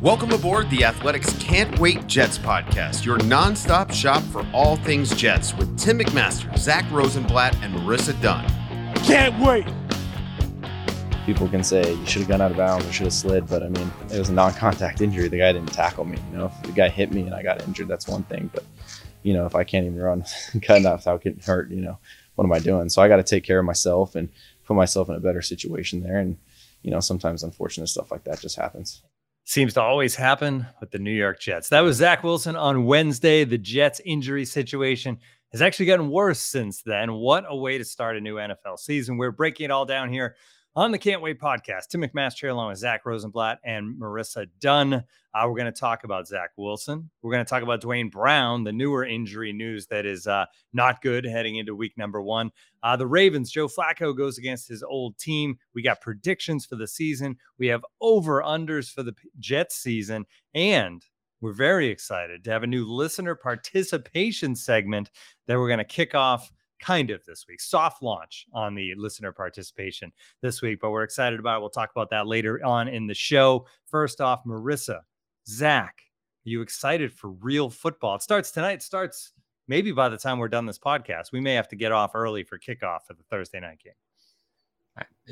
[0.00, 5.54] Welcome aboard the Athletic's Can't Wait Jets podcast, your nonstop shop for all things Jets
[5.54, 8.46] with Tim McMaster, Zach Rosenblatt, and Marissa Dunn.
[9.04, 9.66] Can't wait.
[11.26, 13.62] People can say you should have gone out of bounds or should have slid, but
[13.62, 15.28] I mean, it was a non-contact injury.
[15.28, 16.16] The guy didn't tackle me.
[16.32, 18.50] You know, if the guy hit me and I got injured, that's one thing.
[18.54, 18.64] But
[19.22, 20.24] you know, if I can't even run
[20.62, 21.98] cut enough without getting hurt, you know,
[22.34, 22.88] what am I doing?
[22.88, 24.28] So I got to take care of myself and
[24.64, 26.18] put myself in a better situation there.
[26.18, 26.36] And,
[26.82, 29.02] you know, sometimes unfortunate stuff like that just happens.
[29.44, 31.70] Seems to always happen with the New York Jets.
[31.70, 33.44] That was Zach Wilson on Wednesday.
[33.44, 35.18] The Jets injury situation
[35.52, 37.12] has actually gotten worse since then.
[37.12, 39.16] What a way to start a new NFL season.
[39.16, 40.36] We're breaking it all down here
[40.76, 41.88] on the Can't Wait podcast.
[41.88, 44.94] Tim McMaster along with Zach Rosenblatt and Marissa Dunn.
[44.94, 47.10] Uh, we're going to talk about Zach Wilson.
[47.22, 51.02] We're going to talk about Duane Brown, the newer injury news that is uh, not
[51.02, 52.50] good heading into week number one.
[52.82, 55.58] Uh, the Ravens, Joe Flacco goes against his old team.
[55.74, 57.36] We got predictions for the season.
[57.58, 60.24] We have over unders for the Jets season.
[60.54, 61.04] And
[61.40, 65.10] we're very excited to have a new listener participation segment
[65.46, 67.60] that we're going to kick off kind of this week.
[67.60, 71.60] Soft launch on the listener participation this week, but we're excited about it.
[71.60, 73.66] We'll talk about that later on in the show.
[73.86, 75.00] First off, Marissa,
[75.46, 76.02] Zach,
[76.46, 78.16] are you excited for real football?
[78.16, 78.74] It starts tonight.
[78.74, 79.32] It starts
[79.68, 81.32] maybe by the time we're done this podcast.
[81.32, 83.92] We may have to get off early for kickoff for the Thursday night game.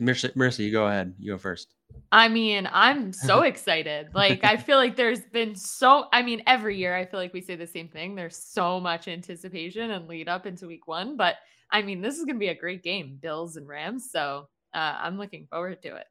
[0.00, 0.08] Right.
[0.08, 1.14] Marissa, Marissa, you go ahead.
[1.18, 1.74] You go first.
[2.12, 4.08] I mean, I'm so excited.
[4.14, 7.40] Like, I feel like there's been so, I mean, every year I feel like we
[7.40, 8.14] say the same thing.
[8.14, 11.16] There's so much anticipation and lead up into week one.
[11.16, 11.36] But
[11.70, 14.10] I mean, this is going to be a great game, Bills and Rams.
[14.10, 16.06] So uh, I'm looking forward to it.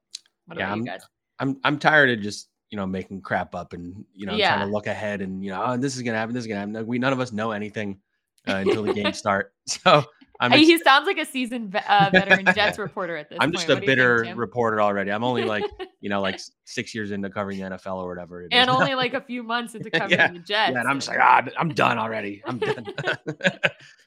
[0.46, 1.02] What yeah, about I'm, you guys?
[1.40, 4.56] I'm, I'm tired of just, you know, making crap up and, you know, Yeah.
[4.56, 6.34] trying to look ahead and, you know, oh, this is going to happen.
[6.34, 6.88] This is going to happen.
[6.88, 8.00] We, none of us know anything
[8.47, 9.53] uh, until the games start.
[9.68, 10.03] So
[10.40, 13.50] I'm, Hey, ex- he sounds like a seasoned uh, veteran Jets reporter at this I'm
[13.50, 13.56] point.
[13.56, 15.12] just a What do you think, bitter reporter already.
[15.12, 15.64] I'm only like,
[16.00, 18.42] you know, like six years into covering the NFL or whatever.
[18.44, 18.78] it is and now.
[18.80, 20.72] only like a few months into covering Yeah, the Jets.
[20.74, 22.42] Yeah, and I'm just like, ah, I'm done already.
[22.46, 22.86] I'm done.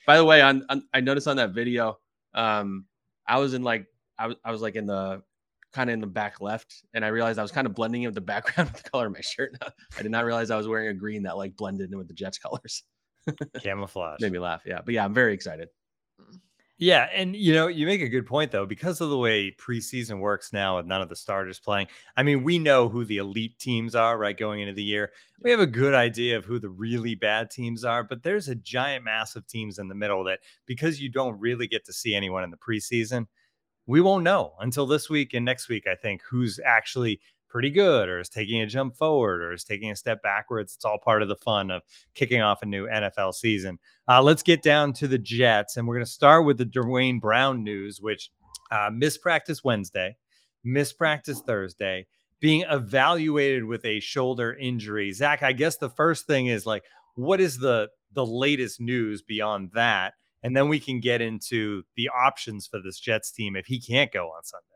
[0.06, 1.98] By the way, on, on I noticed on that video,
[2.34, 2.86] um,
[3.26, 3.86] I was in like
[4.18, 5.22] I was I was like in the
[5.72, 8.08] kind of in the back left, and I realized I was kind of blending in
[8.08, 9.54] with the background with the color of my shirt.
[9.98, 12.14] I did not realize I was wearing a green that like blended in with the
[12.14, 12.82] Jets colors.
[13.62, 14.20] Camouflage.
[14.20, 14.62] Made me laugh.
[14.66, 15.68] Yeah, but yeah, I'm very excited.
[16.82, 20.18] Yeah, and you know, you make a good point though, because of the way preseason
[20.18, 21.88] works now with none of the starters playing.
[22.16, 24.36] I mean, we know who the elite teams are, right?
[24.36, 27.84] Going into the year, we have a good idea of who the really bad teams
[27.84, 31.38] are, but there's a giant mass of teams in the middle that because you don't
[31.38, 33.26] really get to see anyone in the preseason,
[33.86, 38.08] we won't know until this week and next week, I think, who's actually pretty good
[38.08, 40.74] or is taking a jump forward or is taking a step backwards.
[40.74, 41.82] It's all part of the fun of
[42.14, 43.78] kicking off a new NFL season.
[44.08, 47.18] Uh, let's get down to the Jets, and we're going to start with the Duane
[47.18, 48.30] Brown news, which
[48.70, 50.16] uh, mispractice Wednesday,
[50.66, 52.06] mispractice Thursday,
[52.40, 55.12] being evaluated with a shoulder injury.
[55.12, 56.84] Zach, I guess the first thing is like,
[57.14, 60.14] what is the the latest news beyond that?
[60.42, 64.10] And then we can get into the options for this Jets team if he can't
[64.10, 64.69] go on Sunday.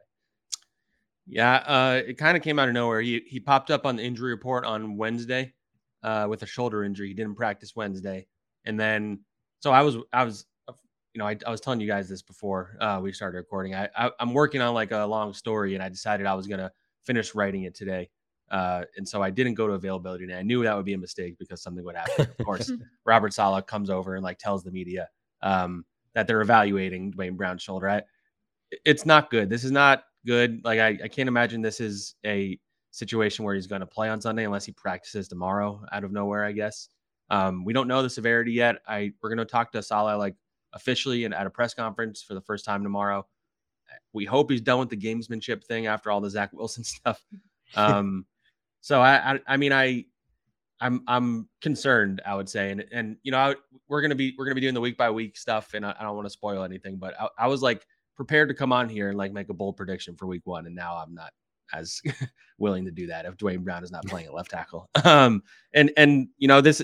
[1.27, 3.01] Yeah, uh, it kind of came out of nowhere.
[3.01, 5.55] He he popped up on the injury report on Wednesday
[6.03, 7.09] uh, with a shoulder injury.
[7.09, 8.27] He didn't practice Wednesday,
[8.65, 9.21] and then
[9.61, 12.77] so I was I was you know I, I was telling you guys this before
[12.81, 13.75] uh, we started recording.
[13.75, 16.71] I, I I'm working on like a long story, and I decided I was gonna
[17.03, 18.11] finish writing it today.
[18.51, 20.99] Uh, and so I didn't go to availability, and I knew that would be a
[20.99, 22.27] mistake because something would happen.
[22.39, 22.71] Of course,
[23.07, 25.09] Robert Saleh comes over and like tells the media
[25.41, 27.89] um, that they're evaluating Duane Brown's shoulder.
[27.89, 28.03] I,
[28.85, 29.49] it's not good.
[29.49, 30.61] This is not good.
[30.65, 32.59] Like I, I can't imagine this is a
[32.91, 36.45] situation where he's going to play on Sunday unless he practices tomorrow out of nowhere.
[36.45, 36.89] I guess
[37.31, 38.77] um, we don't know the severity yet.
[38.87, 40.37] I we're going to talk to Saleh like
[40.73, 43.27] officially and at a press conference for the first time tomorrow.
[44.13, 47.25] We hope he's done with the gamesmanship thing after all the Zach Wilson stuff.
[47.75, 48.27] Um,
[48.81, 50.05] so I, I, I mean, I,
[50.81, 52.21] I'm, I'm concerned.
[52.27, 53.55] I would say, and and you know, I,
[53.89, 56.03] we're gonna be we're gonna be doing the week by week stuff, and I, I
[56.03, 59.09] don't want to spoil anything, but I, I was like prepared to come on here
[59.09, 61.33] and like make a bold prediction for week one, and now I'm not
[61.73, 62.01] as
[62.59, 64.89] willing to do that if Duane Brown is not playing at left tackle.
[65.05, 65.43] Um,
[65.75, 66.83] and and you know this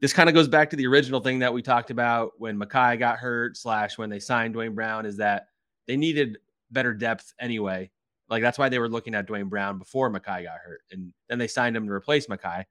[0.00, 2.98] this kind of goes back to the original thing that we talked about when Mekhi
[2.98, 5.46] got hurt, slash when they signed Duane Brown, is that
[5.86, 6.38] they needed
[6.70, 7.90] better depth anyway.
[8.28, 11.38] Like that's why they were looking at Duane Brown before Mekhi got hurt, and then
[11.38, 12.64] they signed him to replace Mekhi.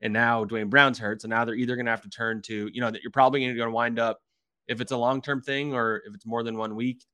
[0.00, 2.70] And now Duane Brown's hurt, so now they're either going to have to turn to
[2.72, 4.20] you know that you're probably going to wind up
[4.66, 7.04] if it's a long term thing or if it's more than one week,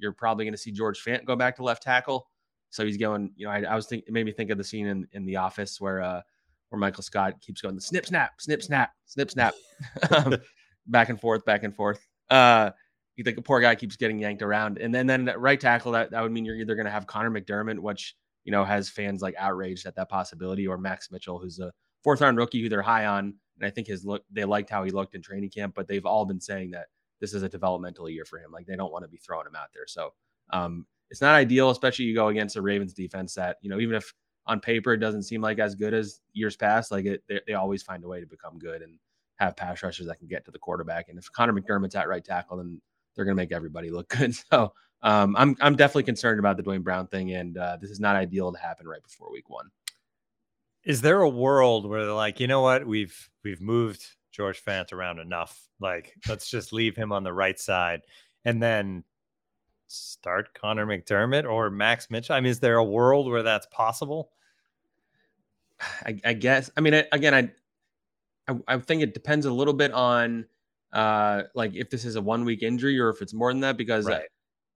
[0.00, 2.26] you're probably going to see George Fant go back to left tackle.
[2.70, 4.64] So he's going, you know, I, I was thinking, it made me think of the
[4.64, 6.22] scene in, in The Office where, uh,
[6.68, 9.54] where Michael Scott keeps going the snip, snap, snip, snap, snip, snap,
[10.10, 10.36] um,
[10.86, 12.06] back and forth, back and forth.
[12.30, 12.70] Uh,
[13.16, 14.78] you think a poor guy keeps getting yanked around.
[14.78, 17.30] And then, then right tackle, that, that would mean you're either going to have Conor
[17.30, 18.14] McDermott, which,
[18.44, 22.20] you know, has fans like outraged at that possibility, or Max Mitchell, who's a fourth
[22.20, 23.34] round rookie who they're high on.
[23.58, 26.06] And I think his look, they liked how he looked in training camp, but they've
[26.06, 26.86] all been saying that
[27.20, 28.50] this is a developmental year for him.
[28.50, 29.86] Like they don't want to be throwing him out there.
[29.86, 30.12] So
[30.50, 33.94] um, it's not ideal, especially you go against a Ravens defense that, you know, even
[33.94, 34.12] if
[34.46, 37.54] on paper it doesn't seem like as good as years past, like it, they, they
[37.54, 38.98] always find a way to become good and
[39.36, 41.08] have pass rushers that can get to the quarterback.
[41.08, 42.80] And if Conor McDermott's at right tackle, then
[43.14, 44.34] they're going to make everybody look good.
[44.34, 47.32] So um, I'm, I'm definitely concerned about the Duane Brown thing.
[47.32, 49.70] And uh, this is not ideal to happen right before week one.
[50.84, 54.92] Is there a world where they're like, you know what, we've we've moved George Fant
[54.92, 55.68] around enough.
[55.80, 58.02] Like, let's just leave him on the right side
[58.44, 59.04] and then
[59.86, 62.34] start Conor McDermott or Max Mitchell.
[62.34, 64.30] I mean, is there a world where that's possible?
[66.06, 66.70] I, I guess.
[66.76, 70.46] I mean, I, again, I, I, I think it depends a little bit on
[70.92, 73.76] uh like if this is a one week injury or if it's more than that
[73.76, 74.24] because right.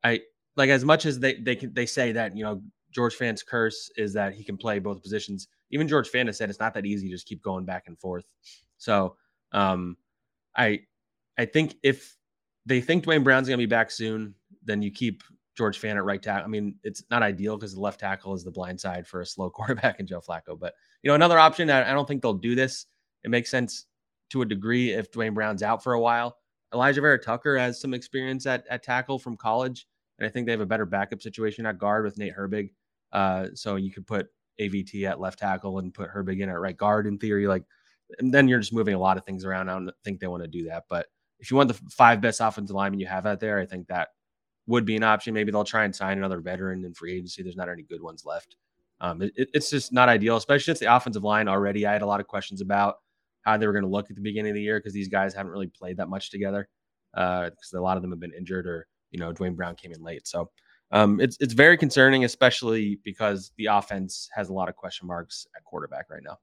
[0.04, 0.20] I, I
[0.54, 2.62] like as much as they they can they say that you know
[2.92, 5.48] George Fant's curse is that he can play both positions.
[5.70, 7.98] Even George Fant has said it's not that easy to just keep going back and
[7.98, 8.24] forth.
[8.78, 9.16] So
[9.54, 9.96] um,
[10.54, 10.80] I
[11.38, 12.16] I think if
[12.66, 15.22] they think Duane Brown's going to be back soon, then you keep
[15.56, 16.44] George Fant at right tackle.
[16.44, 19.26] I mean, it's not ideal because the left tackle is the blind side for a
[19.26, 20.58] slow quarterback in Joe Flacco.
[20.58, 21.70] But you know, another option.
[21.70, 22.86] I, don't think they'll do this.
[23.22, 23.86] It makes sense
[24.30, 26.36] to a degree if Duane Brown's out for a while.
[26.72, 29.86] Alijah Vera-Tucker has some experience at, at tackle from college,
[30.18, 32.70] and I think they have a better backup situation at guard with Nate Herbig.
[33.12, 34.26] Uh, so you could put
[34.60, 37.46] AVT at left tackle and put Herbig in at right guard in theory.
[37.46, 37.62] Like
[38.18, 39.68] and then you're just moving a lot of things around.
[39.68, 40.84] I don't think they want to do that.
[40.88, 41.06] But
[41.38, 44.08] if you want the five best offensive linemen you have out there, I think that
[44.66, 45.34] would be an option.
[45.34, 47.42] Maybe they'll try and sign another veteran in free agency.
[47.42, 48.56] There's not any good ones left.
[49.00, 51.86] Um, it, it's just not ideal, especially since the offensive line already.
[51.86, 52.96] I had a lot of questions about
[53.42, 55.34] how they were going to look at the beginning of the year because these guys
[55.34, 56.68] haven't really played that much together
[57.12, 59.92] because uh, a lot of them have been injured or you know Duane Brown came
[59.92, 60.26] in late.
[60.26, 60.50] So
[60.92, 65.46] um, it's it's very concerning, especially because the offense has a lot of question marks
[65.56, 66.38] at quarterback right now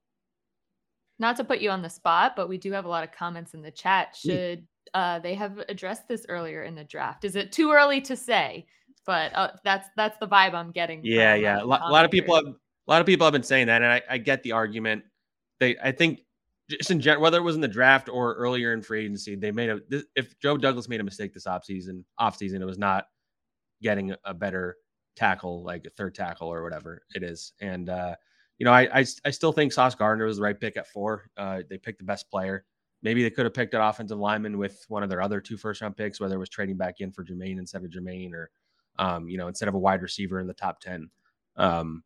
[1.22, 3.54] not to put you on the spot, but we do have a lot of comments
[3.54, 4.16] in the chat.
[4.16, 7.24] Should uh, they have addressed this earlier in the draft?
[7.24, 8.66] Is it too early to say?
[9.06, 11.02] But uh, that's that's the vibe I'm getting.
[11.04, 11.62] Yeah, yeah.
[11.62, 12.56] A lot, a lot, of people have a
[12.88, 15.04] lot of people have been saying that, and I, I get the argument.
[15.60, 16.22] They, I think,
[16.70, 19.52] just in general, whether it was in the draft or earlier in free agency, they
[19.52, 19.80] made a.
[19.88, 23.06] This, if Joe Douglas made a mistake this offseason, offseason, it was not
[23.82, 24.76] getting a better
[25.16, 27.90] tackle, like a third tackle or whatever it is, and.
[27.90, 28.16] uh
[28.62, 31.32] you know, I, I, I still think Sauce Gardner was the right pick at four.
[31.36, 32.64] Uh, they picked the best player.
[33.02, 35.82] Maybe they could have picked an offensive lineman with one of their other two first
[35.82, 38.52] round picks, whether it was trading back in for Jermaine instead of Jermaine or,
[39.00, 41.10] um, you know, instead of a wide receiver in the top 10.
[41.58, 42.04] Um,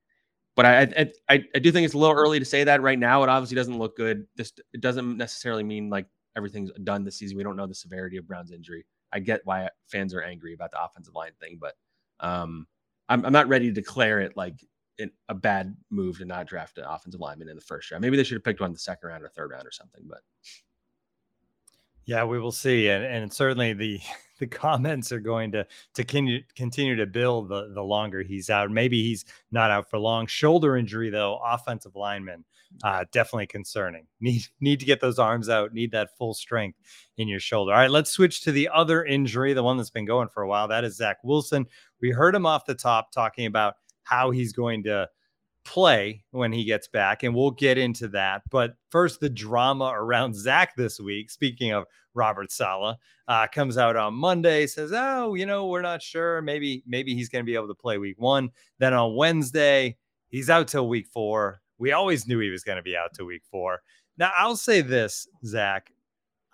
[0.56, 2.98] but I, I, I, I do think it's a little early to say that right
[2.98, 3.22] now.
[3.24, 4.26] It obviously doesn't look good.
[4.38, 6.08] This it doesn't necessarily mean like
[6.38, 7.36] everything's done this season.
[7.36, 8.86] We don't know the severity of Brown's injury.
[9.12, 11.74] I get why fans are angry about the offensive line thing, but
[12.22, 12.66] um,
[13.10, 14.56] I'm, I'm not ready to declare it like
[15.30, 18.02] a bad move to not draft an offensive lineman in the first round.
[18.02, 20.04] Maybe they should have picked one in the second round or third round or something.
[20.08, 20.22] But
[22.06, 24.00] yeah, we will see, and and certainly the
[24.40, 28.70] the comments are going to to continue continue to build the the longer he's out.
[28.72, 30.28] Maybe he's not out for long.
[30.28, 32.46] Shoulder injury though, offensive lineman,
[32.84, 34.06] uh, definitely concerning.
[34.20, 35.74] Need need to get those arms out.
[35.74, 36.78] Need that full strength
[37.18, 37.74] in your shoulder.
[37.74, 40.48] All right, let's switch to the other injury, the one that's been going for a
[40.48, 40.68] while.
[40.68, 41.66] That is Zach Wilson.
[42.02, 43.76] We heard him off the top talking about
[44.06, 45.10] how he's going to
[45.66, 48.44] play when he gets back, and we'll get into that.
[48.50, 51.30] But first, the drama around Zach this week.
[51.30, 52.96] Speaking of Robert Saleh,
[53.28, 56.42] uh, comes out on Monday, says, "Oh, you know, we're not sure.
[56.42, 58.50] Maybe, maybe he's going to be able to play week one.
[58.80, 59.98] Then on Wednesday,
[60.30, 61.62] he's out till week four.
[61.78, 63.82] We always knew he was going to be out till week four.
[64.18, 65.92] Now, I'll say this, Zach.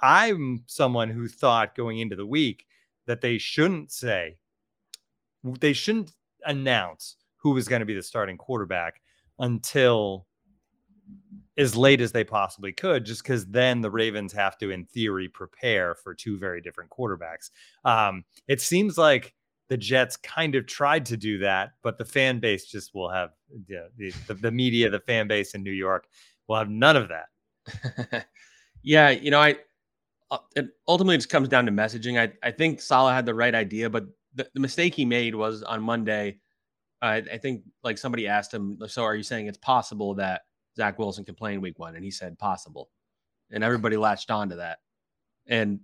[0.01, 2.65] I'm someone who thought going into the week
[3.05, 4.37] that they shouldn't say,
[5.59, 9.01] they shouldn't announce who was going to be the starting quarterback
[9.39, 10.27] until
[11.57, 15.27] as late as they possibly could, just because then the Ravens have to, in theory,
[15.27, 17.49] prepare for two very different quarterbacks.
[17.83, 19.33] Um, it seems like
[19.67, 23.31] the Jets kind of tried to do that, but the fan base just will have
[23.67, 26.07] yeah, the, the, the media, the fan base in New York
[26.47, 28.27] will have none of that.
[28.83, 29.57] Yeah, you know, I
[30.29, 32.19] uh, it ultimately just comes down to messaging.
[32.19, 35.63] I I think Saleh had the right idea, but the, the mistake he made was
[35.63, 36.39] on Monday.
[37.01, 40.41] I, I think like somebody asked him, so are you saying it's possible that
[40.75, 41.95] Zach Wilson can play in Week One?
[41.95, 42.89] And he said possible,
[43.51, 44.79] and everybody latched on to that.
[45.47, 45.79] And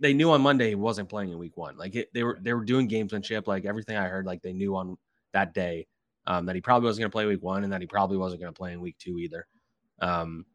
[0.00, 1.76] they knew on Monday he wasn't playing in Week One.
[1.76, 3.46] Like it, they were they were doing gamesmanship.
[3.46, 4.96] Like everything I heard, like they knew on
[5.32, 5.86] that day
[6.26, 8.40] um, that he probably wasn't going to play Week One, and that he probably wasn't
[8.40, 9.46] going to play in Week Two either.
[10.00, 10.46] Um,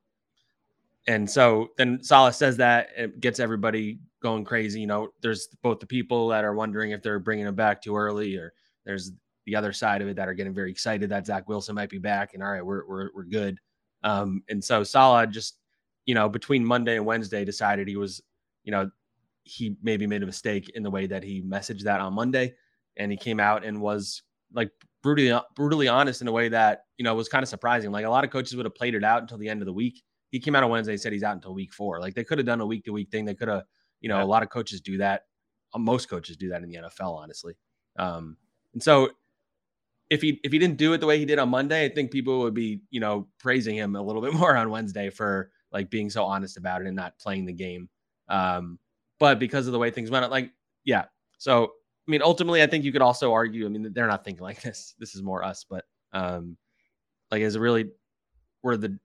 [1.07, 4.81] and so then Saleh says that it gets everybody going crazy.
[4.81, 7.95] You know, there's both the people that are wondering if they're bringing him back too
[7.95, 9.11] early, or there's
[9.47, 11.97] the other side of it that are getting very excited that Zach Wilson might be
[11.97, 13.57] back, and all right, we're we're we're good.
[14.03, 15.57] Um, and so Saleh just,
[16.05, 18.21] you know, between Monday and Wednesday decided he was,
[18.63, 18.91] you know,
[19.43, 22.53] he maybe made a mistake in the way that he messaged that on Monday,
[22.97, 24.21] and he came out and was
[24.53, 24.69] like
[25.01, 27.91] brutally brutally honest in a way that you know was kind of surprising.
[27.91, 29.73] Like a lot of coaches would have played it out until the end of the
[29.73, 31.99] week he came out on Wednesday said he's out until week four.
[31.99, 33.25] Like they could have done a week to week thing.
[33.25, 33.63] They could have,
[34.01, 34.23] you know, yeah.
[34.23, 35.23] a lot of coaches do that.
[35.77, 37.55] Most coaches do that in the NFL, honestly.
[37.97, 38.37] Um,
[38.73, 39.09] and so
[40.09, 42.11] if he if he didn't do it the way he did on Monday, I think
[42.11, 45.89] people would be, you know, praising him a little bit more on Wednesday for like
[45.89, 47.89] being so honest about it and not playing the game.
[48.29, 48.79] Um,
[49.19, 50.51] but because of the way things went, like,
[50.85, 51.05] yeah.
[51.37, 51.73] So
[52.07, 53.65] I mean, ultimately, I think you could also argue.
[53.65, 54.95] I mean, they're not thinking like this.
[54.99, 56.57] This is more us, but um,
[57.31, 57.89] like, is it really
[58.63, 58.97] were the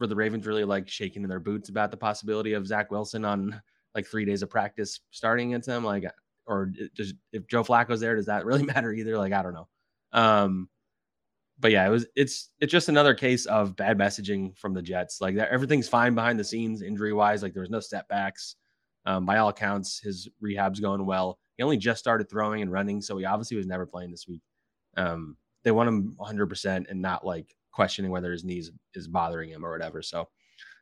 [0.00, 3.24] were the Ravens really like shaking in their boots about the possibility of Zach Wilson
[3.24, 3.60] on
[3.94, 5.84] like three days of practice starting against them?
[5.84, 6.04] Like,
[6.46, 9.18] or does if Joe Flacco's there, does that really matter either?
[9.18, 9.68] Like, I don't know.
[10.16, 10.68] Um,
[11.58, 15.20] but yeah, it was it's it's just another case of bad messaging from the Jets.
[15.20, 17.42] Like that, everything's fine behind the scenes, injury wise.
[17.42, 18.56] Like there was no setbacks.
[19.06, 21.38] Um, by all accounts, his rehab's going well.
[21.56, 24.42] He only just started throwing and running, so he obviously was never playing this week.
[24.96, 29.64] Um, they want him 100% and not like questioning whether his knees is bothering him
[29.64, 30.02] or whatever.
[30.02, 30.28] So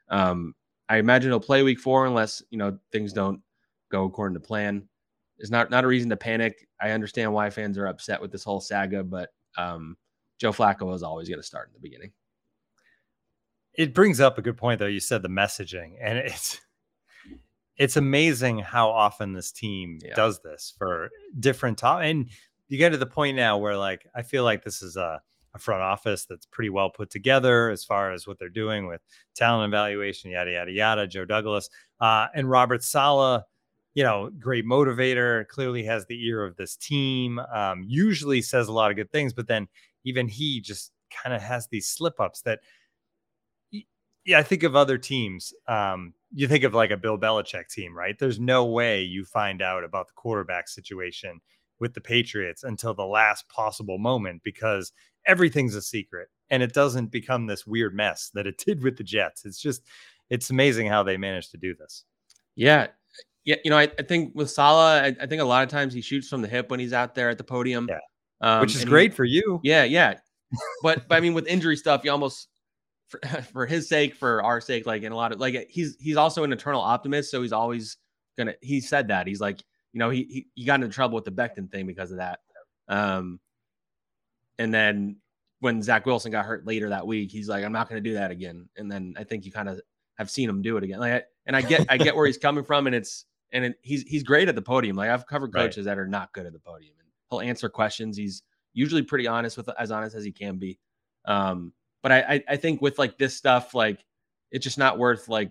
[0.09, 0.55] um,
[0.89, 3.41] I imagine he'll play week four unless you know things don't
[3.91, 4.89] go according to plan.
[5.39, 6.69] It's not not a reason to panic.
[6.81, 9.97] I understand why fans are upset with this whole saga, but um,
[10.39, 12.13] Joe Flacco is always going to start in the beginning.
[13.75, 14.87] It brings up a good point, though.
[14.87, 16.61] You said the messaging, and it's
[17.77, 20.15] it's amazing how often this team yeah.
[20.15, 21.11] does this for
[21.41, 22.03] different top.
[22.03, 22.31] And
[22.69, 25.21] you get to the point now where, like, I feel like this is a
[25.55, 29.01] a front office that's pretty well put together as far as what they're doing with
[29.37, 31.07] talent evaluation, yada yada yada.
[31.07, 33.43] Joe Douglas uh, and Robert Saleh,
[33.95, 35.47] you know, great motivator.
[35.49, 37.39] Clearly has the ear of this team.
[37.39, 39.69] Um, usually says a lot of good things, but then
[40.05, 42.61] even he just kind of has these slip ups that.
[44.27, 45.53] Yeah, I think of other teams.
[45.69, 48.19] Um, you think of like a Bill Belichick team, right?
[48.19, 51.41] There's no way you find out about the quarterback situation
[51.79, 54.93] with the Patriots until the last possible moment because
[55.27, 59.05] everything's a secret and it doesn't become this weird mess that it did with the
[59.05, 59.45] Jets.
[59.45, 59.83] It's just,
[60.31, 62.05] it's amazing how they managed to do this.
[62.57, 62.89] Yeah.
[63.45, 63.57] Yeah.
[63.65, 66.01] You know, I, I think with Saleh, I, I, think a lot of times he
[66.01, 67.89] shoots from the hip when he's out there at the podium.
[67.89, 67.99] Yeah.
[68.41, 69.61] Um, Which is great he, for you.
[69.63, 69.85] Yeah.
[69.85, 70.15] Yeah.
[70.83, 72.49] but, but I mean, with injury stuff, you almost,
[73.09, 73.21] for,
[73.53, 76.45] for his sake, for our sake, like in a lot of like he's he's also
[76.45, 77.97] an eternal optimist, so he's always
[78.37, 78.55] gonna.
[78.63, 81.31] He said that he's like, you know, he he, he got into trouble with the
[81.31, 82.41] Becton thing because of that.
[82.89, 83.41] Um,
[84.59, 85.17] and then
[85.61, 88.15] when Zach Wilson got hurt later that week, he's like, I'm not going to do
[88.15, 88.69] that again.
[88.77, 89.81] And then I think you kind of
[90.19, 91.01] have seen him do it again.
[91.01, 93.25] Like, and I get, I get where he's coming from, and it's,
[93.55, 94.97] and it, he's he's great at the podium.
[94.97, 95.95] Like I've covered coaches right.
[95.95, 98.17] that are not good at the podium, and he'll answer questions.
[98.17, 98.43] He's
[98.75, 100.79] usually pretty honest with, as honest as he can be.
[101.25, 104.05] Um, but I, I, I think with like this stuff, like
[104.51, 105.51] it's just not worth like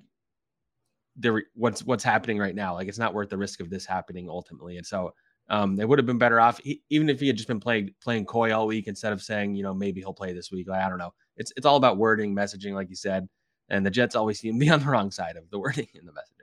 [1.17, 2.73] the what's what's happening right now.
[2.73, 4.77] Like it's not worth the risk of this happening ultimately.
[4.77, 5.13] And so
[5.49, 7.93] um, they would have been better off he, even if he had just been playing
[8.01, 10.67] playing coy all week instead of saying, you know, maybe he'll play this week.
[10.67, 11.13] Like, I don't know.
[11.37, 13.27] It's it's all about wording, messaging, like you said.
[13.69, 16.05] And the Jets always seem to be on the wrong side of the wording in
[16.05, 16.42] the messaging.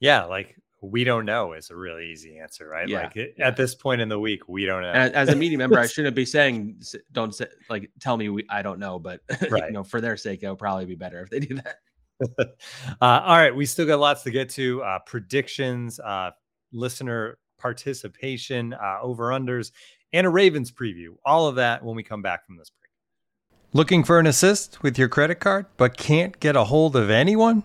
[0.00, 2.88] Yeah, like we don't know is a really easy answer, right?
[2.88, 3.26] Yeah, like yeah.
[3.38, 4.92] at this point in the week, we don't know.
[4.92, 8.46] And as a media member, I shouldn't be saying don't say like tell me we,
[8.50, 9.64] I don't know, but right.
[9.66, 11.76] you know, for their sake, it would probably be better if they do that.
[12.38, 12.54] uh,
[13.00, 14.82] all right, we still got lots to get to.
[14.82, 16.30] Uh, predictions, uh,
[16.72, 19.72] listener participation, uh, over unders,
[20.12, 21.16] and a Ravens preview.
[21.24, 22.90] All of that when we come back from this break.
[23.72, 27.64] Looking for an assist with your credit card, but can't get a hold of anyone?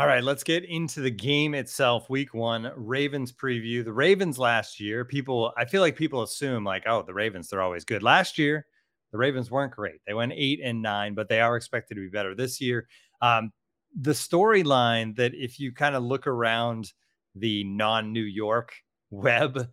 [0.00, 2.08] All right, let's get into the game itself.
[2.08, 3.84] Week one, Ravens preview.
[3.84, 7.60] The Ravens last year, people, I feel like people assume, like, oh, the Ravens, they're
[7.60, 8.02] always good.
[8.02, 8.64] Last year,
[9.12, 10.00] the Ravens weren't great.
[10.06, 12.88] They went eight and nine, but they are expected to be better this year.
[13.20, 13.52] Um,
[13.94, 16.94] the storyline that if you kind of look around
[17.34, 18.72] the non New York
[19.10, 19.68] web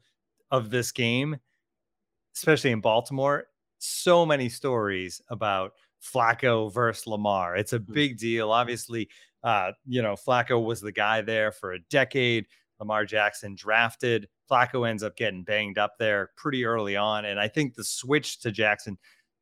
[0.51, 1.37] of this game,
[2.35, 3.45] especially in Baltimore,
[3.77, 5.71] so many stories about
[6.03, 7.55] Flacco versus Lamar.
[7.55, 8.51] It's a big deal.
[8.51, 9.09] Obviously,
[9.43, 12.45] uh, you know, Flacco was the guy there for a decade.
[12.79, 14.27] Lamar Jackson drafted.
[14.49, 17.25] Flacco ends up getting banged up there pretty early on.
[17.25, 18.97] And I think the switch to Jackson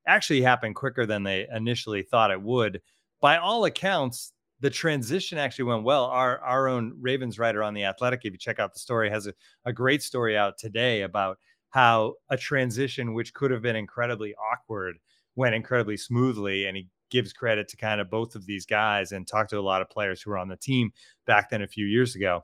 [0.08, 2.82] actually happened quicker than they initially thought it would.
[3.22, 6.06] By all accounts, the transition actually went well.
[6.06, 9.28] Our our own Ravens writer on the Athletic, if you check out the story, has
[9.28, 9.34] a,
[9.66, 11.38] a great story out today about
[11.72, 14.98] how a transition which could have been incredibly awkward
[15.36, 16.68] went incredibly smoothly.
[16.68, 19.62] And he gives credit to kind of both of these guys and talked to a
[19.62, 20.92] lot of players who were on the team
[21.26, 22.44] back then a few years ago.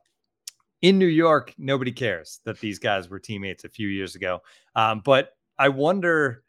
[0.82, 4.39] In New York, nobody cares that these guys were teammates a few years ago.
[4.75, 6.44] Um, but I wonder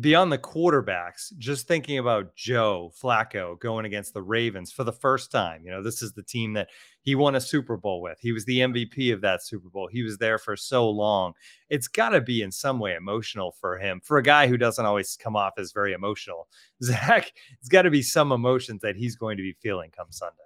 [0.00, 5.30] beyond the quarterbacks, just thinking about Joe Flacco going against the Ravens for the first
[5.30, 5.62] time.
[5.64, 6.68] You know, this is the team that
[7.02, 8.18] he won a Super Bowl with.
[8.20, 9.88] He was the MVP of that Super Bowl.
[9.88, 11.34] He was there for so long.
[11.68, 14.84] It's got to be in some way emotional for him, for a guy who doesn't
[14.84, 16.48] always come off as very emotional.
[16.82, 20.36] Zach, it's got to be some emotions that he's going to be feeling come Sunday.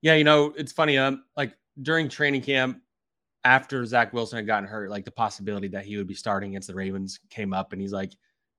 [0.00, 0.98] Yeah, you know, it's funny.
[0.98, 2.80] Um, like during training camp,
[3.44, 6.68] after Zach Wilson had gotten hurt, like the possibility that he would be starting against
[6.68, 8.12] the Ravens came up, and he's like,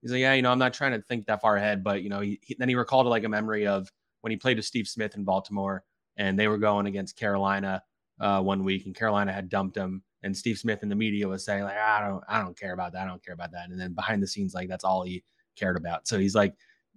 [0.03, 2.09] he's like, yeah, you know, I'm not trying to think that far ahead, but you
[2.09, 3.91] know, he, he, then he recalled like a memory of
[4.21, 5.83] when he played with Steve Smith in Baltimore,
[6.17, 7.81] and they were going against Carolina
[8.19, 11.43] uh, one week, and Carolina had dumped him, and Steve Smith in the media was
[11.43, 13.79] saying like, I don't, I don't care about that, I don't care about that, and
[13.79, 15.23] then behind the scenes, like that's all he
[15.55, 16.07] cared about.
[16.07, 16.53] So he's like,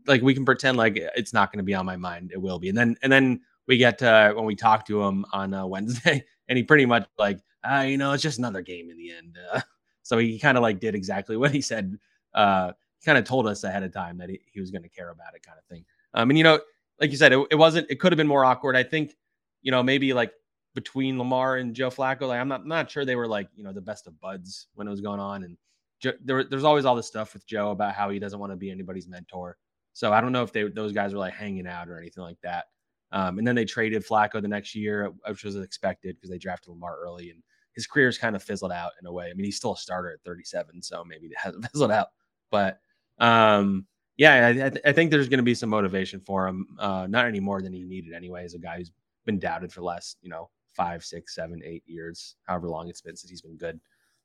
[0.07, 2.59] like we can pretend like it's not going to be on my mind, it will
[2.59, 5.67] be, and then and then we get uh, when we talk to him on uh,
[5.67, 9.13] Wednesday, and he pretty much like, ah, you know, it's just another game in the
[9.13, 9.39] end.
[9.53, 9.61] Uh,
[10.03, 11.97] so he kind of like did exactly what he said.
[12.35, 12.73] Uh,
[13.05, 15.35] kind of told us ahead of time that he, he was going to care about
[15.35, 15.85] it, kind of thing.
[16.15, 16.61] Um, and you know,
[17.01, 17.91] like you said, it, it wasn't.
[17.91, 18.77] It could have been more awkward.
[18.77, 19.15] I think,
[19.63, 20.33] you know, maybe like
[20.77, 22.29] between Lamar and Joe Flacco.
[22.29, 24.87] Like I'm not not sure they were like you know the best of buds when
[24.87, 25.43] it was going on.
[25.43, 25.57] And
[25.99, 28.57] Joe, there, there's always all this stuff with Joe about how he doesn't want to
[28.57, 29.57] be anybody's mentor.
[29.93, 32.41] So I don't know if they those guys were like hanging out or anything like
[32.43, 32.67] that.
[33.13, 36.71] Um, and then they traded Flacco the next year, which was expected because they drafted
[36.71, 37.43] Lamar early, and
[37.75, 39.31] his career's kind of fizzled out in a way.
[39.31, 42.09] I mean, he's still a starter at 37, so maybe it hasn't fizzled out.
[42.51, 42.79] But
[43.19, 46.67] um, yeah, I, th- I think there's going to be some motivation for him.
[46.79, 48.45] Uh, not any more than he needed anyway.
[48.45, 48.93] As a guy who's
[49.27, 53.01] been doubted for the last, you know, five, six, seven, eight years, however long it's
[53.01, 53.79] been since he's been good.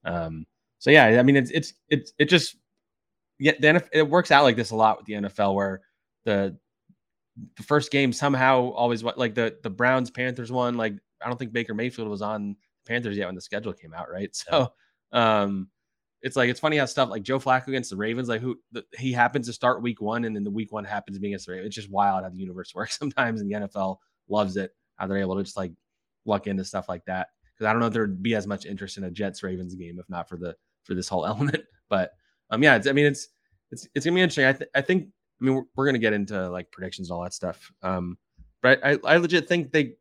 [0.06, 0.45] Um,
[0.80, 2.56] so yeah, I mean, it's it's it's it just
[3.38, 5.82] yeah, the NFL, it works out like this a lot with the NFL where
[6.25, 6.58] the
[7.58, 10.77] the first game somehow always like the the Browns Panthers one.
[10.77, 14.10] Like I don't think Baker Mayfield was on Panthers yet when the schedule came out,
[14.10, 14.30] right?
[14.49, 14.71] So
[15.13, 15.67] um
[16.22, 18.86] it's like it's funny how stuff like Joe Flacco against the Ravens, like who the,
[18.98, 21.48] he happens to start week one, and then the week one happens to be against
[21.48, 21.68] the Ravens.
[21.68, 23.98] It's just wild how the universe works sometimes, and the NFL
[24.30, 25.72] loves it how they're able to just like
[26.26, 27.30] luck into stuff like that.
[27.54, 30.00] Because I don't know if there'd be as much interest in a Jets Ravens game
[30.00, 31.64] if not for the for this whole element.
[31.90, 32.12] But
[32.50, 33.30] um, yeah, it's, I mean it's
[33.72, 34.46] it's it's gonna be interesting.
[34.46, 35.08] I th- I think
[35.42, 37.72] I mean we're, we're gonna get into like predictions and all that stuff.
[37.82, 38.18] Um,
[38.62, 39.94] but I I legit think they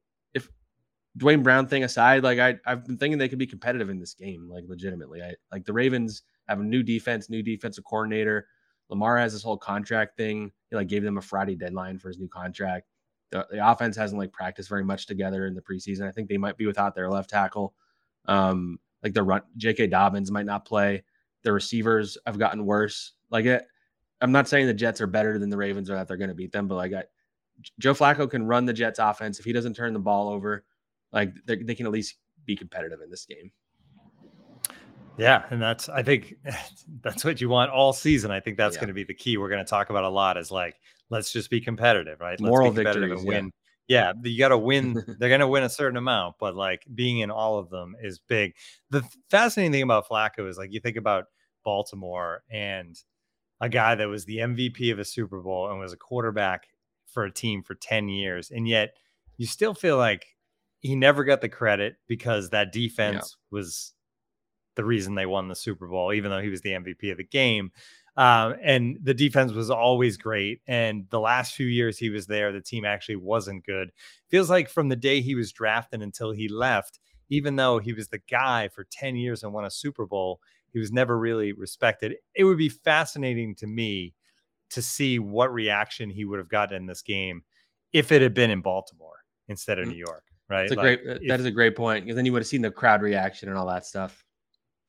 [1.16, 4.14] Duane Brown thing aside, like I I've been thinking they could be competitive in this
[4.14, 5.22] game, like legitimately.
[5.22, 8.46] I like the Ravens have a new defense, new defensive coordinator.
[8.88, 10.52] Lamar has this whole contract thing.
[10.68, 12.86] He like gave them a Friday deadline for his new contract.
[13.30, 16.08] The, the offense hasn't like practiced very much together in the preseason.
[16.08, 17.74] I think they might be without their left tackle.
[18.26, 19.88] Um, like the run, J.K.
[19.88, 21.04] Dobbins might not play.
[21.42, 23.12] The receivers have gotten worse.
[23.30, 23.64] Like it,
[24.20, 26.34] I'm not saying the Jets are better than the Ravens or that they're going to
[26.34, 27.04] beat them, but like I,
[27.78, 30.64] Joe Flacco can run the Jets offense if he doesn't turn the ball over
[31.12, 33.50] like they can at least be competitive in this game.
[35.18, 36.36] Yeah, and that's I think
[37.02, 38.30] that's what you want all season.
[38.30, 38.80] I think that's yeah.
[38.80, 39.36] going to be the key.
[39.36, 40.76] We're going to talk about a lot is like
[41.10, 42.40] let's just be competitive, right?
[42.40, 43.52] Let's Moral be competitive victories, and win.
[43.88, 44.94] Yeah, yeah you got to win.
[45.18, 48.18] They're going to win a certain amount, but like being in all of them is
[48.18, 48.54] big.
[48.90, 51.24] The fascinating thing about Flacco is like you think about
[51.64, 52.96] Baltimore and
[53.60, 56.68] a guy that was the MVP of a Super Bowl and was a quarterback
[57.06, 58.50] for a team for 10 years.
[58.50, 58.94] And yet
[59.36, 60.24] you still feel like
[60.80, 63.56] he never got the credit because that defense yeah.
[63.56, 63.92] was
[64.76, 67.24] the reason they won the Super Bowl, even though he was the MVP of the
[67.24, 67.70] game.
[68.16, 70.60] Um, and the defense was always great.
[70.66, 73.92] And the last few years he was there, the team actually wasn't good.
[74.28, 78.08] Feels like from the day he was drafted until he left, even though he was
[78.08, 80.40] the guy for 10 years and won a Super Bowl,
[80.72, 82.16] he was never really respected.
[82.34, 84.14] It would be fascinating to me
[84.70, 87.42] to see what reaction he would have gotten in this game
[87.92, 89.92] if it had been in Baltimore instead of mm.
[89.92, 90.29] New York.
[90.50, 90.68] Right.
[90.68, 91.16] That's a like, great.
[91.22, 93.48] If, that is a great point because then you would have seen the crowd reaction
[93.48, 94.24] and all that stuff.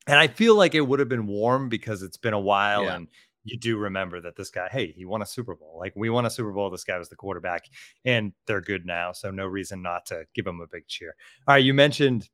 [0.08, 2.96] And I feel like it would have been warm because it's been a while yeah.
[2.96, 3.08] and
[3.44, 5.76] you do remember that this guy, hey, he won a Super Bowl.
[5.78, 6.68] Like we won a Super Bowl.
[6.68, 7.64] This guy was the quarterback
[8.04, 9.12] and they're good now.
[9.12, 11.14] So no reason not to give him a big cheer.
[11.46, 11.64] All right.
[11.64, 12.28] You mentioned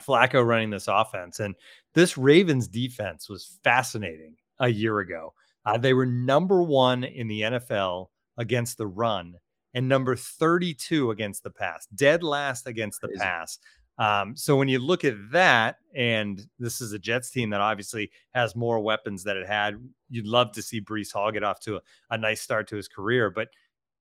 [0.00, 1.54] Flacco running this offense and
[1.94, 5.32] this Ravens defense was fascinating a year ago.
[5.64, 9.34] Uh, they were number one in the NFL against the run
[9.76, 13.20] and number 32 against the pass, dead last against the Crazy.
[13.20, 13.58] pass.
[13.98, 18.10] Um, so when you look at that, and this is a Jets team that obviously
[18.32, 21.76] has more weapons that it had, you'd love to see Breece Hall get off to
[21.76, 23.28] a, a nice start to his career.
[23.28, 23.48] But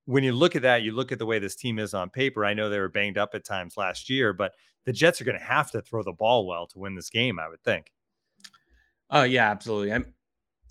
[0.06, 2.46] when you look at that, you look at the way this team is on paper.
[2.46, 4.54] I know they were banged up at times last year, but
[4.86, 7.38] the Jets are going to have to throw the ball well to win this game,
[7.38, 7.92] I would think.
[9.10, 9.92] Oh yeah, absolutely.
[9.92, 10.15] I'm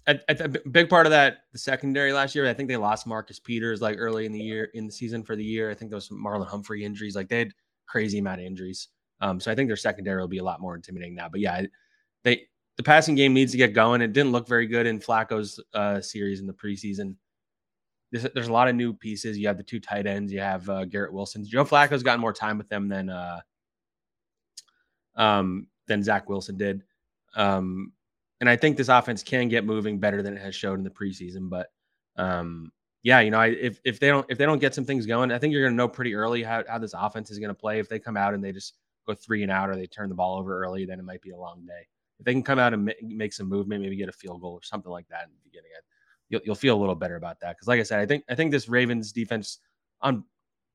[0.07, 2.49] a, a, big part of that the secondary last year.
[2.49, 5.37] I think they lost Marcus Peters like early in the year in the season for
[5.37, 5.71] the year.
[5.71, 7.17] I think there was some Marlon Humphrey injuries.
[7.17, 7.53] Like they had
[7.87, 8.88] crazy amount of injuries.
[9.21, 11.29] Um, so I think their secondary will be a lot more intimidating now.
[11.29, 11.62] But yeah,
[12.23, 14.01] they the passing game needs to get going.
[14.01, 17.14] It didn't look very good in Flacco's uh, series in the preseason.
[18.11, 19.38] There's, there's, a lot of new pieces.
[19.38, 20.33] You have the two tight ends.
[20.33, 21.45] You have uh, Garrett Wilson.
[21.45, 23.40] Joe Flacco's gotten more time with them than uh,
[25.17, 26.83] um, than Zach Wilson did.
[27.37, 27.93] Um,
[28.40, 30.90] and I think this offense can get moving better than it has showed in the
[30.90, 31.49] preseason.
[31.49, 31.68] But
[32.16, 35.07] um, yeah, you know, I, if if they don't if they don't get some things
[35.07, 37.49] going, I think you're going to know pretty early how, how this offense is going
[37.51, 37.79] to play.
[37.79, 38.75] If they come out and they just
[39.07, 41.31] go three and out or they turn the ball over early, then it might be
[41.31, 41.87] a long day.
[42.18, 44.62] If they can come out and make some movement, maybe get a field goal or
[44.62, 45.70] something like that in the beginning,
[46.29, 47.57] you'll, you'll feel a little better about that.
[47.57, 49.59] Because like I said, I think I think this Ravens defense
[50.01, 50.25] on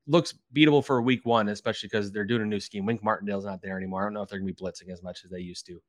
[0.06, 2.86] looks beatable for week one, especially because they're doing a new scheme.
[2.86, 4.02] Wink Martindale's not there anymore.
[4.02, 5.80] I don't know if they're going to be blitzing as much as they used to.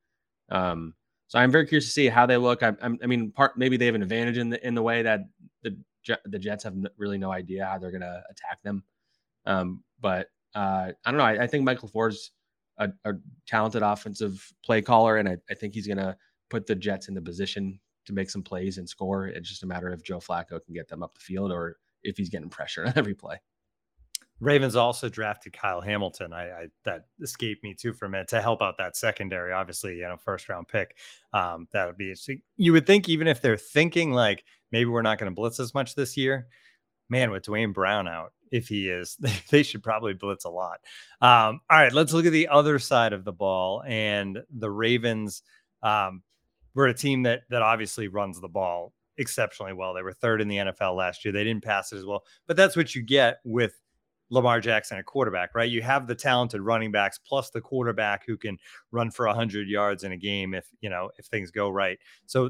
[0.49, 0.93] Um,
[1.31, 2.61] so I'm very curious to see how they look.
[2.61, 5.21] I, I mean, part maybe they have an advantage in the in the way that
[5.63, 5.77] the
[6.25, 8.83] the Jets have really no idea how they're going to attack them.
[9.45, 11.23] Um, but uh, I don't know.
[11.23, 12.31] I, I think Mike LaFleur's
[12.79, 13.13] a, a,
[13.47, 16.17] talented offensive play caller, and I, I think he's going to
[16.49, 19.27] put the Jets in the position to make some plays and score.
[19.27, 22.17] It's just a matter of Joe Flacco can get them up the field or if
[22.17, 23.37] he's getting pressure on every play.
[24.41, 26.33] Ravens also drafted Kyle Hamilton.
[26.33, 29.53] I, I, that escaped me too for a minute to help out that secondary.
[29.53, 30.97] Obviously, you know, first round pick.
[31.31, 32.13] Um, that would be
[32.57, 35.75] you would think even if they're thinking like maybe we're not going to blitz as
[35.75, 36.47] much this year,
[37.07, 39.15] man, with Duane Brown out, if he is,
[39.51, 40.79] they should probably blitz a lot.
[41.21, 45.43] Um, all right, let's look at the other side of the ball and the Ravens.
[45.83, 46.23] Um,
[46.73, 49.93] we're a team that that obviously runs the ball exceptionally well.
[49.93, 51.31] They were third in the NFL last year.
[51.31, 53.79] They didn't pass it as well, but that's what you get with
[54.31, 55.69] Lamar Jackson a quarterback, right?
[55.69, 58.57] You have the talented running backs plus the quarterback who can
[58.91, 61.99] run for 100 yards in a game if, you know, if things go right.
[62.25, 62.49] So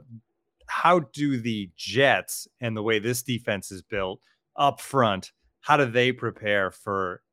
[0.67, 4.21] how do the Jets and the way this defense is built
[4.55, 7.23] up front, how do they prepare for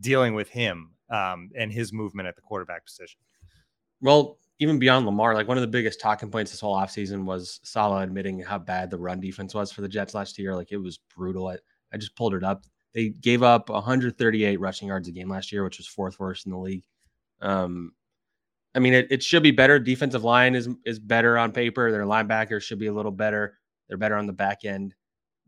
[0.00, 3.20] dealing with him um, and his movement at the quarterback position?
[4.00, 7.60] Well, even beyond Lamar, like one of the biggest talking points this whole offseason was
[7.64, 10.54] Saleh admitting how bad the run defense was for the Jets last year.
[10.54, 11.48] Like it was brutal.
[11.48, 11.56] I,
[11.92, 12.64] I just pulled it up.
[12.96, 16.52] They gave up 138 rushing yards a game last year, which was fourth worst in
[16.52, 16.84] the league.
[17.42, 17.92] Um,
[18.74, 19.78] I mean, it, it should be better.
[19.78, 21.92] Defensive line is is better on paper.
[21.92, 23.58] Their linebackers should be a little better.
[23.86, 24.94] They're better on the back end,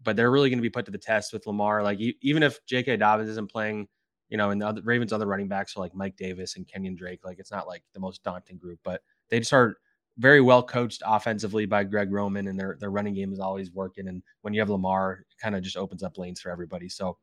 [0.05, 1.83] but they're really going to be put to the test with Lamar.
[1.83, 2.99] Like even if J.K.
[2.99, 3.89] Dobbins isn't playing,
[4.29, 6.97] you know, and the other, Ravens' other running backs are like Mike Davis and Kenyon
[6.97, 7.25] Drake.
[7.25, 9.79] Like it's not like the most daunting group, but they just are
[10.19, 14.07] very well coached offensively by Greg Roman, and their their running game is always working.
[14.07, 16.91] And when you have Lamar, it kind of just opens up lanes for everybody.
[16.91, 17.17] So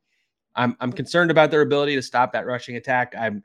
[0.56, 3.14] I'm I'm concerned about their ability to stop that rushing attack.
[3.18, 3.44] I'm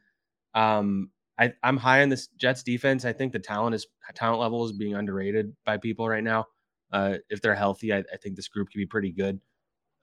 [0.54, 3.06] um I, I'm high on this Jets defense.
[3.06, 6.46] I think the talent is talent level is being underrated by people right now.
[6.92, 9.40] Uh, if they're healthy, I, I think this group can be pretty good.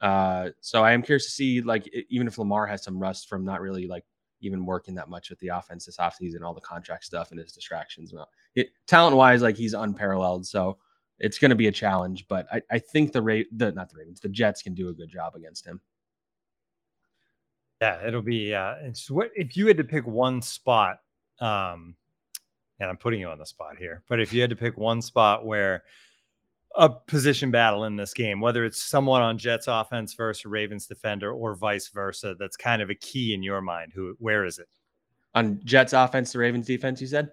[0.02, 3.46] Uh, so I am curious to see like even if Lamar has some rust from
[3.46, 4.04] not really like
[4.42, 7.52] even working that much with the offense this offseason, all the contract stuff and his
[7.52, 8.14] distractions.
[8.56, 10.46] It, talent wise, like he's unparalleled.
[10.46, 10.78] So
[11.20, 13.98] it's going to be a challenge, but I, I think the rate the not the
[13.98, 15.82] Ravens, the Jets can do a good job against him.
[17.82, 18.54] Yeah, it'll be.
[18.54, 21.00] Uh, it's what if you had to pick one spot,
[21.40, 21.96] um,
[22.80, 25.02] and I'm putting you on the spot here, but if you had to pick one
[25.02, 25.84] spot where
[26.78, 31.32] a position battle in this game, whether it's someone on Jets offense versus Ravens defender
[31.32, 32.36] or vice versa.
[32.38, 33.92] That's kind of a key in your mind.
[33.96, 34.68] Who, where is it?
[35.34, 37.30] On Jets offense, the Ravens defense, you said?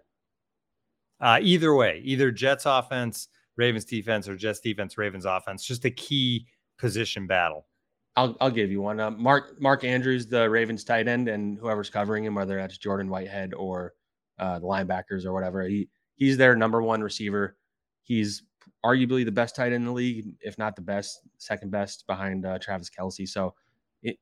[1.20, 5.64] Uh, either way, either Jets offense, Ravens defense, or Jets defense, Ravens offense.
[5.64, 6.46] Just a key
[6.78, 7.66] position battle.
[8.16, 9.00] I'll I'll give you one.
[9.00, 13.08] Uh, Mark Mark Andrews, the Ravens tight end, and whoever's covering him, whether that's Jordan
[13.08, 13.94] Whitehead or
[14.38, 17.56] uh, the linebackers or whatever, he he's their number one receiver.
[18.02, 18.42] He's
[18.84, 22.44] arguably the best tight end in the league, if not the best, second best behind
[22.44, 23.28] uh, Travis Kelce.
[23.28, 23.54] So
[24.02, 24.18] it,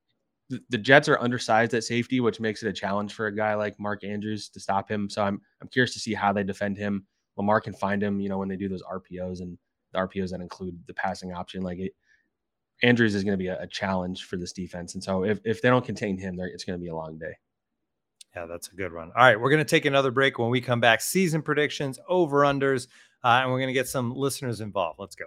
[0.49, 3.79] the Jets are undersized at safety, which makes it a challenge for a guy like
[3.79, 5.11] Mark Andrews to stop him.
[5.11, 7.07] So I'm I'm curious to see how they defend him.
[7.37, 9.59] Lamar can find him, you know, when they do those RPOs and
[9.93, 11.63] the RPOs that include the passing option.
[11.63, 11.93] Like it,
[12.83, 14.95] Andrews is going to be a, a, challenge for this defense.
[14.95, 17.35] And so if, if they don't contain him, it's going to be a long day.
[18.35, 19.13] Yeah, that's a good one.
[19.17, 20.39] All right, we're going to take another break.
[20.39, 22.89] When we come back, season predictions, over unders,
[23.23, 24.99] uh, and we're going to get some listeners involved.
[24.99, 25.27] Let's go.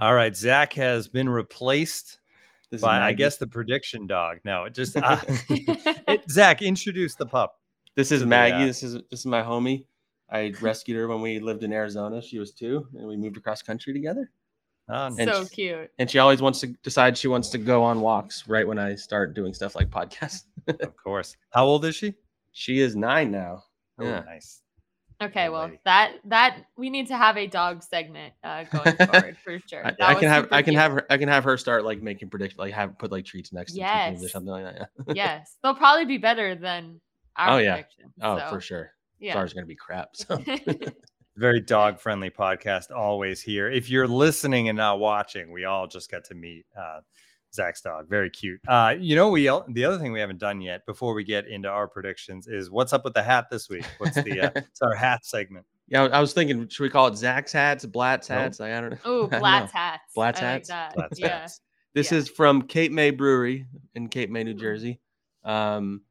[0.00, 2.20] All right, Zach has been replaced
[2.80, 4.38] by, I guess, the prediction dog.
[4.44, 7.60] No, it just uh, it, Zach introduce the pup.
[7.96, 8.56] This is Maggie.
[8.56, 9.84] The, uh, this is this is my homie.
[10.30, 12.22] I rescued her when we lived in Arizona.
[12.22, 14.30] She was two, and we moved across country together.
[14.88, 15.90] Oh, so she, cute.
[15.98, 18.94] And she always wants to decide she wants to go on walks right when I
[18.94, 20.44] start doing stuff like podcasts.
[20.66, 21.36] of course.
[21.50, 22.14] How old is she?
[22.52, 23.64] She is nine now.
[23.98, 24.20] Oh, yeah.
[24.20, 24.62] nice.
[25.22, 29.60] Okay, well that that we need to have a dog segment uh, going forward for
[29.66, 29.86] sure.
[29.86, 30.80] I, I can have I can cute.
[30.80, 33.52] have her I can have her start like making predictions, like have put like treats
[33.52, 34.18] next yes.
[34.18, 34.88] to or something like that.
[35.08, 35.12] Yeah.
[35.14, 37.00] yes, they'll probably be better than
[37.36, 37.82] our oh yeah
[38.22, 38.48] oh so.
[38.48, 38.92] for sure.
[39.18, 40.16] Yeah, ours gonna be crap.
[40.16, 40.42] So.
[41.36, 43.70] Very dog friendly podcast always here.
[43.70, 47.00] If you're listening and not watching, we all just got to meet uh,
[47.54, 48.08] Zach's dog.
[48.08, 48.60] Very cute.
[48.66, 51.68] Uh, you know, we the other thing we haven't done yet before we get into
[51.68, 53.84] our predictions is what's up with the hat this week?
[53.98, 55.66] What's the uh, it's our hat segment?
[55.88, 58.60] Yeah, I was thinking, should we call it Zach's hats, Blatt's hats?
[58.60, 58.68] Nope.
[58.68, 58.98] Like, I don't know.
[59.04, 60.12] Oh, Blatt's hats.
[60.14, 60.70] Blatt's hats.
[60.70, 61.40] Like Blatt's yeah.
[61.40, 61.60] hats.
[61.94, 62.18] This yeah.
[62.18, 65.00] is from Cape May Brewery in Cape May, New Jersey.
[65.44, 66.02] Um,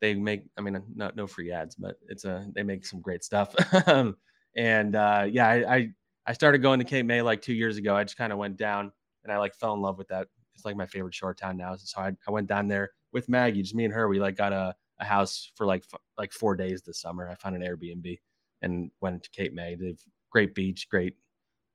[0.00, 3.22] they make, I mean, not no free ads, but it's a they make some great
[3.22, 3.54] stuff.
[4.56, 5.90] and uh, yeah, I, I
[6.26, 7.94] I started going to Cape May like two years ago.
[7.94, 8.92] I just kind of went down
[9.24, 10.28] and I like fell in love with that
[10.60, 11.74] it's like my favorite shore town now.
[11.76, 14.08] So I, I went down there with Maggie, just me and her.
[14.08, 17.28] We like got a, a house for like f- like four days this summer.
[17.30, 18.18] I found an Airbnb
[18.60, 19.74] and went to Cape May.
[19.74, 21.14] They've great beach, great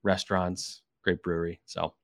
[0.03, 1.61] restaurants, great brewery.
[1.65, 1.95] So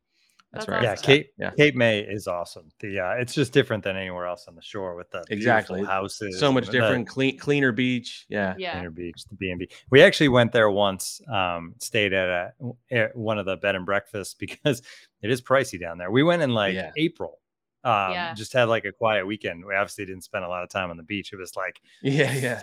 [0.51, 0.83] that's, That's right.
[0.83, 1.51] Yeah, Cape yeah.
[1.51, 2.69] Cape May is awesome.
[2.81, 6.39] The uh, it's just different than anywhere else on the shore with the exactly houses.
[6.39, 8.25] So much the, different, clean, cleaner beach.
[8.27, 8.73] Yeah, Yeah.
[8.73, 9.69] cleaner beach, the B and B.
[9.91, 11.21] We actually went there once.
[11.31, 12.53] Um, stayed at a,
[12.91, 14.81] at one of the bed and breakfasts because
[15.21, 16.12] it is pricey down there.
[16.12, 16.91] We went in like Yeah.
[16.97, 17.39] April.
[17.84, 18.34] Um, Yeah.
[18.34, 19.65] just had like a quiet weekend.
[19.65, 21.34] We obviously didn't spend a lot of time on the beach.
[21.34, 22.62] It was like yeah, yeah.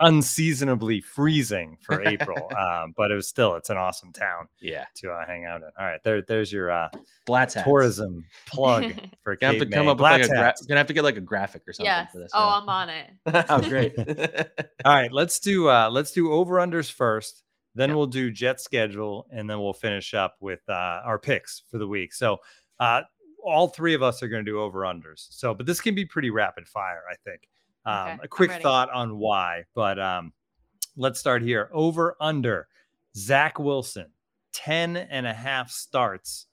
[0.00, 2.50] unseasonably freezing for April.
[2.56, 4.84] um, but it was still it's an awesome town Yeah.
[4.96, 5.68] to uh, hang out in.
[5.78, 6.88] All right, there there's your uh,
[7.26, 7.66] Blatt's hats.
[7.66, 9.90] tourism plug for Gonna have to Cape come May.
[9.92, 12.12] up with like a gra- gonna have to get like a graphic or something yes.
[12.12, 12.30] for this.
[12.34, 12.56] Oh, yeah.
[12.56, 13.10] I'm on it.
[13.48, 13.94] oh, great.
[14.84, 17.42] All right, let's do uh let's do over unders first.
[17.74, 17.94] Then Yeah.
[17.96, 21.86] we'll do Jet schedule, and then we'll finish up with uh, our picks for the
[21.86, 22.12] week.
[22.12, 22.38] So
[22.80, 23.02] uh,
[23.42, 25.26] all three of us are going to do over unders.
[25.30, 27.48] So, but this can be pretty rapid fire, I think.
[27.84, 30.32] Um, Okay, a quick thought on why, but um,
[30.96, 31.68] let's start here.
[31.72, 32.68] Over under
[33.16, 34.06] Zach Wilson,
[34.52, 36.46] 10 and a half starts.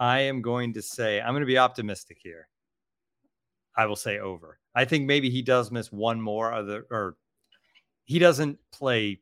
[0.00, 2.48] I am going to say, I'm going to be optimistic here.
[3.76, 4.58] I will say over.
[4.74, 7.16] I think maybe he does miss one more other, or
[8.04, 9.20] he doesn't play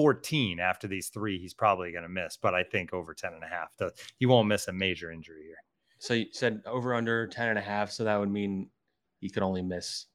[0.00, 1.38] 14 after these three.
[1.38, 3.68] He's probably going to miss, but I think over 10 and a half.
[3.76, 5.62] The, he won't miss a major injury here.
[5.98, 7.90] So you said over under 10 and a half.
[7.90, 8.70] So that would mean
[9.20, 10.06] he could only miss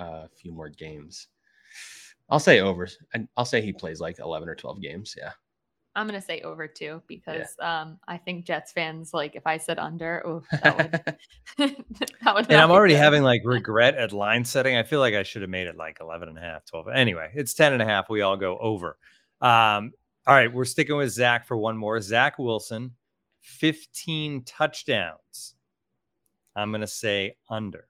[0.00, 1.28] uh, a few more games.
[2.28, 2.88] I'll say over.
[3.14, 5.14] and I'll say he plays like 11 or 12 games.
[5.16, 5.30] Yeah.
[5.94, 9.80] I'm gonna say over too because um I think Jets fans like if I said
[9.80, 10.92] under, oh that would
[12.22, 13.00] that would And not I'm be already good.
[13.00, 14.76] having like regret at line setting.
[14.76, 16.86] I feel like I should have made it like 11 and a half, 12.
[16.94, 18.08] Anyway, it's 10 and a half.
[18.08, 18.96] We all go over.
[19.40, 19.92] Um,
[20.26, 22.00] all right, we're sticking with Zach for one more.
[22.00, 22.92] Zach Wilson,
[23.40, 25.54] 15 touchdowns.
[26.54, 27.88] I'm going to say under.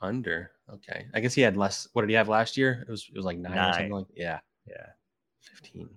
[0.00, 0.50] Under.
[0.72, 1.06] Okay.
[1.14, 1.88] I guess he had less.
[1.92, 2.84] What did he have last year?
[2.86, 4.40] It was it was like nine, or something like yeah.
[4.66, 4.86] Yeah.
[5.40, 5.88] 15.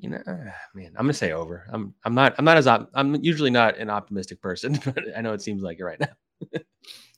[0.00, 1.66] You know, ah, man, I'm gonna say over.
[1.72, 5.20] I'm I'm not I'm not as op- I'm usually not an optimistic person, but I
[5.20, 6.60] know it seems like it right now.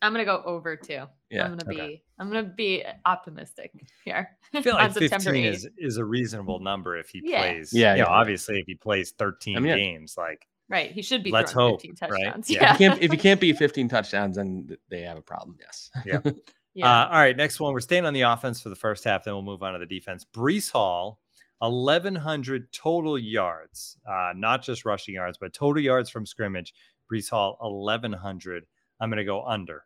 [0.03, 1.03] I'm gonna go over too.
[1.31, 1.89] Yeah, I'm gonna okay.
[1.89, 3.73] be I'm gonna be optimistic
[4.05, 4.31] here.
[4.55, 5.45] I feel on like 15 8th.
[5.45, 7.41] is, is a reasonable number if he Yeah.
[7.41, 7.73] plays.
[7.73, 8.15] Yeah, You know, yeah.
[8.15, 10.91] obviously, if he plays 13 I mean, games, like right.
[10.91, 12.25] He should be Let's hope, 15 right?
[12.25, 12.51] touchdowns.
[12.51, 12.63] Yeah.
[12.63, 12.73] Yeah.
[12.75, 15.57] If you can't if you can't beat 15 touchdowns, then they have a problem.
[15.61, 15.91] Yes.
[16.07, 16.21] Yeah.
[16.75, 16.87] yeah.
[17.03, 17.73] Uh, all right, next one.
[17.75, 19.87] We're staying on the offense for the first half, then we'll move on to the
[19.87, 20.25] defense.
[20.35, 21.21] Breece Hall,
[21.59, 26.73] 1,100 total yards, uh, not just rushing yards, but total yards from scrimmage.
[27.13, 28.65] Breece Hall, 1,100.
[29.01, 29.85] I'm going to go under.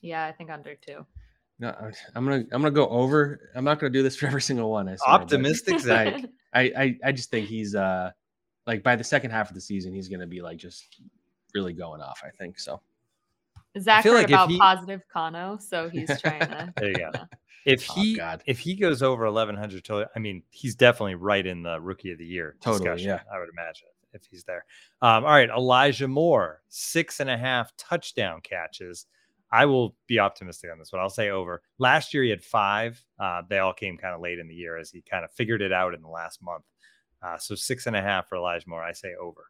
[0.00, 1.06] yeah, I think under too.
[1.58, 3.50] No, I- I'm gonna I'm gonna go over.
[3.54, 4.88] I'm not gonna do this for every single one.
[4.88, 6.14] I swear, Optimistic, Zach.
[6.14, 8.10] Like, I, I I just think he's uh
[8.66, 11.00] like by the second half of the season he's gonna be like just
[11.54, 12.20] really going off.
[12.24, 12.80] I think so.
[13.78, 16.72] Zach feel heard like about he- positive Kano, so he's trying to.
[16.76, 17.10] There you go.
[17.64, 18.42] If Oh, he God.
[18.46, 22.18] if he goes over 1,100 total, I mean, he's definitely right in the rookie of
[22.18, 23.08] the year Totally, discussion.
[23.10, 23.20] yeah.
[23.32, 24.64] I would imagine if he's there.
[25.00, 29.06] Um, all right, Elijah Moore, six and a half touchdown catches.
[29.50, 31.02] I will be optimistic on this one.
[31.02, 31.62] I'll say over.
[31.78, 33.04] Last year he had five.
[33.18, 35.60] Uh, they all came kind of late in the year as he kind of figured
[35.60, 36.64] it out in the last month.
[37.22, 38.82] Uh, so six and a half for Elijah Moore.
[38.82, 39.46] I say over.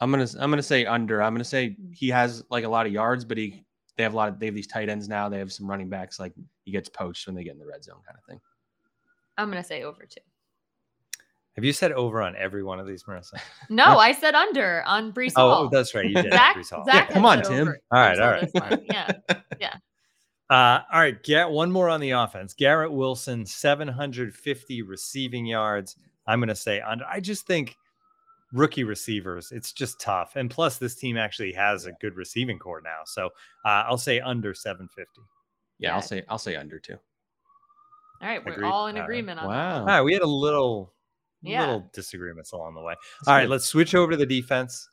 [0.00, 1.22] I'm gonna I'm gonna say under.
[1.22, 3.64] I'm gonna say he has like a lot of yards, but he
[3.96, 5.28] they have a lot of they have these tight ends now.
[5.28, 6.18] They have some running backs.
[6.18, 6.32] Like
[6.64, 8.40] he gets poached when they get in the red zone, kind of thing.
[9.36, 10.20] I'm gonna say over too.
[11.56, 13.34] Have you said over on every one of these, Marissa?
[13.68, 15.64] No, I said under on Breece Hall.
[15.66, 16.06] Oh, that's right.
[16.08, 16.32] You did.
[16.32, 16.84] Zach, Breece Hall.
[16.84, 17.68] Zach Yeah, come on, Tim.
[17.68, 18.48] over All right, all right.
[18.52, 18.86] this one.
[18.90, 19.74] Yeah.
[20.48, 22.54] Uh, all right, get one more on the offense.
[22.54, 25.96] Garrett Wilson, 750 receiving yards.
[26.26, 27.04] I'm going to say under.
[27.04, 27.76] I just think
[28.52, 30.34] rookie receivers, it's just tough.
[30.34, 33.00] And plus, this team actually has a good receiving corps now.
[33.04, 33.26] So
[33.64, 35.08] uh, I'll say under 750.
[35.78, 35.94] Yeah, Yeah.
[35.94, 36.96] I'll say I'll say under too.
[38.22, 38.66] All right, we're Agreed.
[38.66, 39.04] all in All right.
[39.04, 39.56] agreement on that.
[39.56, 39.80] Wow.
[39.80, 40.92] All right, we had a little,
[41.42, 41.60] Yeah.
[41.60, 42.94] little disagreements along the way.
[43.20, 44.88] That's All right, let's switch over to the defense.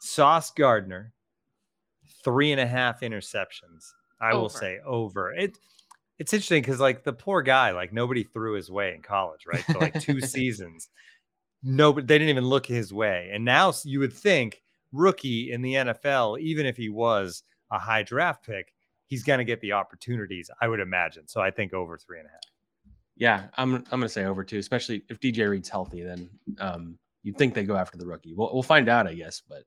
[0.00, 1.12] Sauce Gardner,
[2.24, 3.92] three and a half interceptions.
[4.20, 5.32] I will say over.
[5.32, 5.58] It
[6.18, 9.62] it's interesting because like the poor guy, like nobody threw his way in college, right?
[9.62, 10.88] For like two seasons.
[11.62, 13.30] Nobody they didn't even look his way.
[13.32, 18.02] And now you would think rookie in the NFL, even if he was a high
[18.02, 18.72] draft pick,
[19.06, 21.28] he's gonna get the opportunities, I would imagine.
[21.28, 22.40] So I think over three and a half.
[23.18, 26.02] Yeah, I'm I'm gonna say over too, especially if DJ Reed's healthy.
[26.02, 28.32] Then um, you'd think they go after the rookie.
[28.34, 29.42] We'll we'll find out, I guess.
[29.46, 29.64] But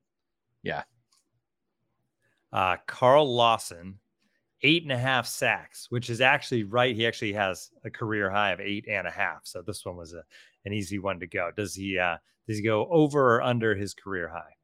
[0.64, 0.84] yeah,
[2.54, 4.00] Uh, Carl Lawson,
[4.64, 6.96] eight and a half sacks, which is actually right.
[6.96, 9.42] He actually has a career high of eight and a half.
[9.44, 10.24] So this one was a,
[10.66, 11.52] an easy one to go.
[11.56, 14.56] Does he uh, does he go over or under his career high?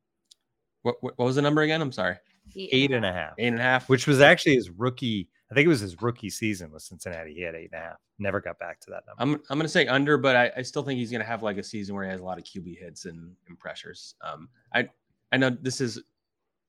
[0.83, 1.81] what what, what was the number again?
[1.81, 2.15] I'm sorry,
[2.55, 3.89] Eight and a half, eight and a half.
[3.89, 5.27] which was actually his rookie.
[5.49, 7.33] I think it was his rookie season with Cincinnati.
[7.33, 7.97] He had eight and a half.
[8.19, 9.21] Never got back to that number.
[9.21, 11.63] I'm I'm gonna say under, but I, I still think he's gonna have like a
[11.63, 14.15] season where he has a lot of QB hits and, and pressures.
[14.21, 14.89] Um, I
[15.31, 15.95] I know this is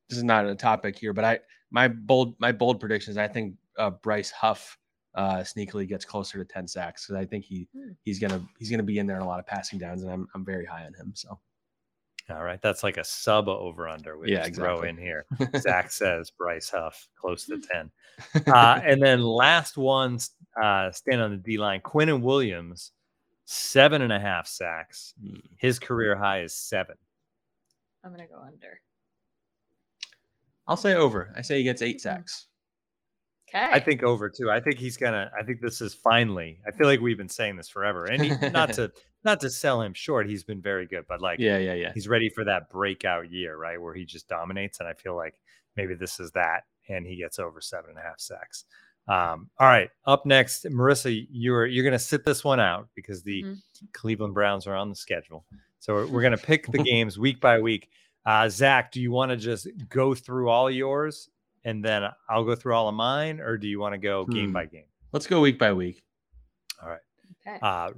[0.09, 3.17] this is not a topic here, but I my bold my bold predictions.
[3.17, 4.79] I think uh, Bryce Huff
[5.14, 7.91] uh, sneakily gets closer to ten sacks because I think he Hmm.
[8.05, 10.29] he's gonna he's gonna be in there in a lot of passing downs, and I'm
[10.35, 11.12] I'm very high on him.
[11.14, 11.39] So
[12.31, 14.18] All right, that's like a sub over under.
[14.18, 15.24] We Yeah, just throw in here.
[15.57, 17.91] Zach says Bryce Huff close to ten.
[18.47, 20.18] uh, and then last one,
[20.61, 21.81] uh, stand on the D line.
[21.81, 22.93] Quinnen Williams,
[23.47, 25.14] seven and a half sacks.
[25.22, 25.39] Hmm.
[25.57, 26.97] His career high is seven.
[28.05, 28.81] I'm gonna go under.
[30.66, 31.33] I'll say over.
[31.35, 32.47] I say he gets eight sacks.
[33.49, 33.64] Okay.
[33.72, 34.51] I think over too.
[34.51, 35.31] I think he's gonna.
[35.39, 36.61] I think this is finally.
[36.66, 38.93] I feel like we've been saying this forever, and he, not to
[39.25, 40.29] not to sell him short.
[40.29, 41.93] He's been very good, but like, Yeah, yeah, yeah.
[41.93, 43.81] he's ready for that breakout year, right?
[43.81, 44.81] Where he just dominates.
[44.81, 45.35] And I feel like
[45.77, 48.64] maybe this is that, and he gets over seven and a half sacks.
[49.09, 53.43] Um, all right, up next, Marissa, you're you're gonna sit this one out because the
[53.43, 53.62] Mhm.
[53.95, 55.47] Cleveland Browns are on the schedule.
[55.79, 57.89] So we're, we're gonna pick the games week by week.
[58.27, 61.31] Uh, Zach, do you want to just go through all yours
[61.64, 64.49] and then I'll go through all of mine, or do you want to go game
[64.49, 64.53] Hmm.
[64.53, 64.85] by game?
[65.12, 66.03] Let's go week by week.
[66.83, 67.01] All right.
[67.47, 67.59] Okay.
[67.62, 67.93] Uh,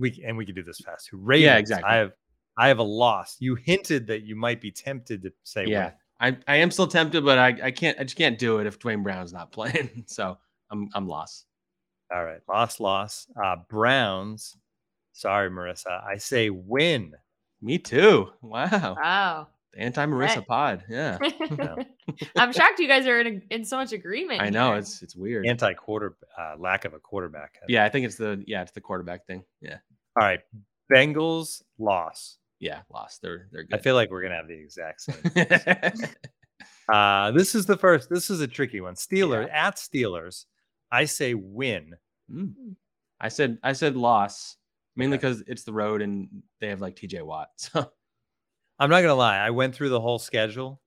[0.00, 1.08] we and we can do this fast.
[1.12, 1.88] Ravens, exactly.
[1.88, 2.12] I have
[2.58, 3.36] I have a loss.
[3.38, 5.84] You hinted that you might be tempted to say Yeah.
[5.84, 5.92] win.
[6.22, 8.78] I, I am still tempted, but I, I can't I just can't do it if
[8.78, 10.04] Duane Brown's not playing.
[10.06, 10.36] So
[10.70, 11.46] I'm I'm lost.
[12.12, 13.26] All right, loss, loss.
[13.40, 14.56] Uh, Browns.
[15.12, 16.02] Sorry, Marissa.
[16.04, 17.12] I say win.
[17.62, 18.30] Me too.
[18.42, 18.96] Wow.
[19.00, 19.48] Wow.
[19.72, 20.46] The anti Marissa Right.
[20.48, 20.84] pod.
[20.88, 21.18] Yeah.
[22.36, 24.40] I'm shocked you guys are in, in so much agreement.
[24.42, 24.78] I know here.
[24.78, 25.46] it's it's weird.
[25.46, 27.54] Anti quarter uh, lack of a quarterback.
[27.68, 29.44] yeah, I think it's the yeah, it's the quarterback thing.
[29.60, 29.78] Yeah.
[30.16, 30.40] All right,
[30.92, 32.38] Bengals loss.
[32.58, 33.22] Yeah, lost.
[33.22, 35.16] They're they're I feel like we're gonna have the exact same.
[36.92, 38.10] uh, this is the first.
[38.10, 38.94] This is a tricky one.
[38.94, 40.46] Steelers at Steelers.
[40.92, 41.94] I say win.
[42.30, 42.74] Mm.
[43.20, 44.56] I said I said loss
[44.96, 46.28] mainly because it's the road and
[46.60, 47.48] they have like TJ Watt.
[47.58, 47.90] So
[48.78, 49.36] I'm not gonna lie.
[49.36, 50.80] I went through the whole schedule,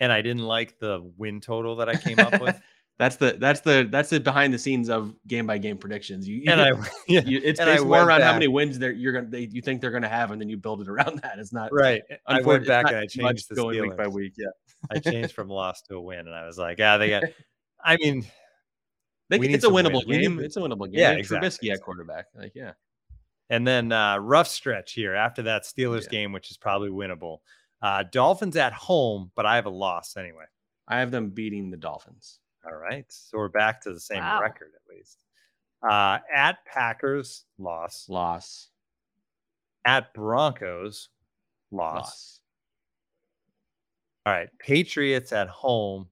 [0.00, 2.58] and I didn't like the win total that I came up with.
[2.98, 6.28] That's the that's the that's the behind the scenes of game by game predictions.
[6.28, 6.70] You, you and I,
[7.06, 9.28] yeah, you, it's and I based more went around how many wins they're you're gonna
[9.28, 11.38] they, you think they're gonna have, and then you build it around that.
[11.38, 12.02] It's not right.
[12.26, 14.34] I went back and I changed the going week by week.
[14.36, 14.48] Yeah,
[14.90, 17.24] I changed from loss to a win, and I was like, yeah, they got.
[17.84, 18.26] I mean,
[19.28, 19.86] they, it's a to win.
[19.86, 20.40] winnable game.
[20.40, 20.98] It's a winnable game.
[20.98, 21.70] Yeah, have Trubisky exactly.
[21.70, 22.26] at quarterback.
[22.34, 22.72] Like yeah,
[23.48, 26.10] and then uh, rough stretch here after that Steelers Yeah.
[26.10, 27.38] game, which is probably winnable.
[27.80, 30.46] Uh, Dolphins at home, but I have a loss anyway.
[30.88, 32.40] I have them beating the Dolphins.
[32.68, 34.40] All right, so we're back to the same Wow.
[34.42, 35.24] record at least.
[35.88, 38.08] Uh, at Packers, loss.
[38.08, 38.68] Loss.
[39.86, 41.08] At Broncos,
[41.70, 41.94] loss.
[41.94, 42.40] Loss.
[44.26, 46.08] All right, Patriots at home.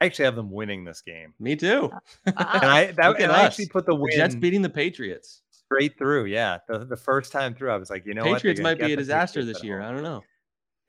[0.00, 1.88] I actually have them winning this game, Me too.
[1.88, 2.00] Wow.
[2.26, 5.42] and I that and I actually put the The win Jets beating the Patriots.
[5.50, 6.26] straight through.
[6.26, 8.34] Yeah, the, the first time through, I was like, you know, what?
[8.34, 9.82] Patriots might be a disaster Patriots this year.
[9.82, 10.22] I don't know.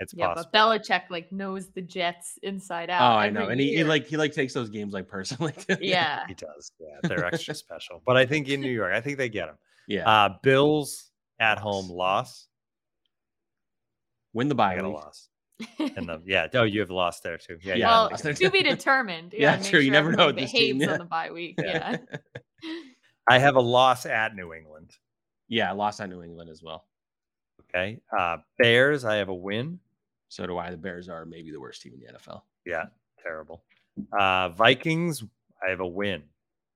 [0.02, 0.50] It's yeah, possible.
[0.54, 3.02] but Belichick like knows the Jets inside out.
[3.02, 5.52] Oh, I know, and he, he like he like takes those games like personally.
[5.54, 5.78] too.
[5.82, 6.26] yeah.
[6.28, 6.72] He does.
[6.80, 8.02] Yeah, they're extra special.
[8.06, 9.56] But I think in New York, I think they get him.
[9.88, 10.10] yeah.
[10.10, 12.48] Uh, Bills at home loss.
[14.34, 14.98] Win the I bye got a week.
[14.98, 15.30] loss.
[15.80, 17.58] And the yeah, oh, you have lost there too.
[17.62, 18.24] Yeah, Yeah, well, got lost it.
[18.24, 18.70] there to be too.
[18.76, 19.34] determined.
[19.38, 20.94] Yeah, make true, you never know everyone with this team, yeah.
[20.94, 21.56] on the bye week.
[21.62, 21.98] Yeah.
[23.30, 24.92] I have a loss at New England.
[25.50, 26.86] yeah, I lost on New England as well.
[27.76, 28.00] Okay.
[28.18, 29.80] Uh, Bears, I have a win.
[30.30, 30.70] So do I.
[30.72, 32.44] The Bears are maybe the worst team in the NFL.
[32.66, 32.86] Yeah,
[33.22, 33.64] terrible.
[34.18, 35.24] Uh, Vikings,
[35.66, 36.24] I have a win.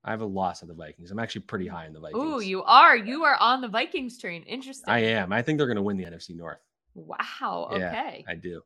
[0.04, 1.12] I have a loss at the Vikings.
[1.12, 2.22] I'm actually pretty high in the Vikings.
[2.22, 2.98] Ooh, you are.
[2.98, 4.44] You are on the Vikings train.
[4.44, 4.92] Interesting.
[4.94, 5.32] I am.
[5.32, 6.58] I think they're going to win the NFC North.
[6.96, 7.70] Wow.
[7.72, 8.26] Yeah, Okay.
[8.28, 8.62] I do.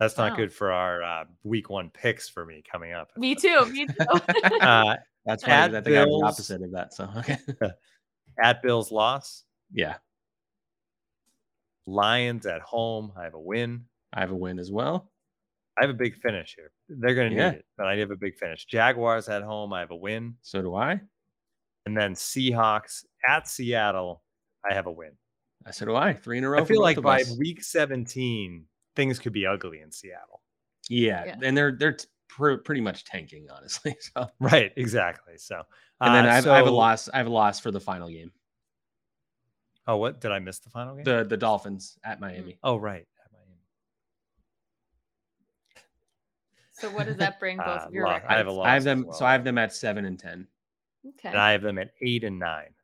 [0.00, 0.36] That's not Wow.
[0.36, 3.10] good for our uh, week one picks for me coming up.
[3.16, 3.66] Me too.
[3.66, 3.94] Me too.
[4.60, 5.54] Uh, That's funny.
[5.54, 6.94] At 'cause I think I'm the opposite of that.
[6.94, 7.38] So okay.
[8.42, 9.44] at Bills, loss.
[9.72, 9.96] yeah,
[11.86, 13.84] Lions at home, I have a win.
[14.12, 15.10] I have a win as well.
[15.78, 16.72] I have a big finish here.
[16.88, 17.50] They're going to Yeah.
[17.50, 18.64] need it, but I have a big finish.
[18.66, 20.34] Jaguars at home, I have a win.
[20.42, 21.00] So do I.
[21.86, 24.22] And then Seahawks at Seattle,
[24.68, 25.12] I have a win.
[25.66, 26.12] I so do I.
[26.12, 26.60] Three in a row.
[26.60, 27.36] I feel like by us.
[27.38, 28.64] week 17,
[28.96, 30.42] things could be ugly in Seattle.
[30.88, 31.36] yeah, Yeah.
[31.42, 31.96] and they're they're
[32.28, 33.94] pr- pretty much tanking, honestly.
[34.14, 35.36] So Right, exactly.
[35.38, 35.62] So,
[36.00, 37.08] and then uh, I, have, I have a loss.
[37.08, 38.32] I have a loss for the final game.
[39.86, 41.04] Oh, what did I miss the final game?
[41.04, 42.58] The the Dolphins at Miami.
[42.62, 43.06] oh, right.
[43.24, 43.58] at Miami.
[46.80, 48.32] So what does that bring both Uh, of your lo- records?
[48.32, 48.66] I have a loss.
[48.66, 49.04] I have them.
[49.06, 49.12] well.
[49.14, 50.46] So I have them at seven and ten.
[51.06, 51.28] Okay.
[51.30, 52.74] and I have them at eight and nine.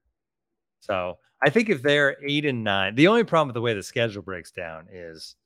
[0.81, 3.83] So I think if they're eight and nine, the only problem with the way the
[3.83, 5.37] schedule breaks down is,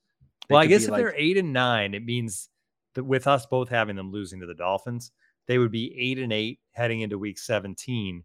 [0.48, 2.48] They well, I guess if like- they're eight and nine, it means
[2.94, 5.10] that with us both having them losing to the Dolphins,
[5.46, 8.24] they would be eight and eight heading into week 17.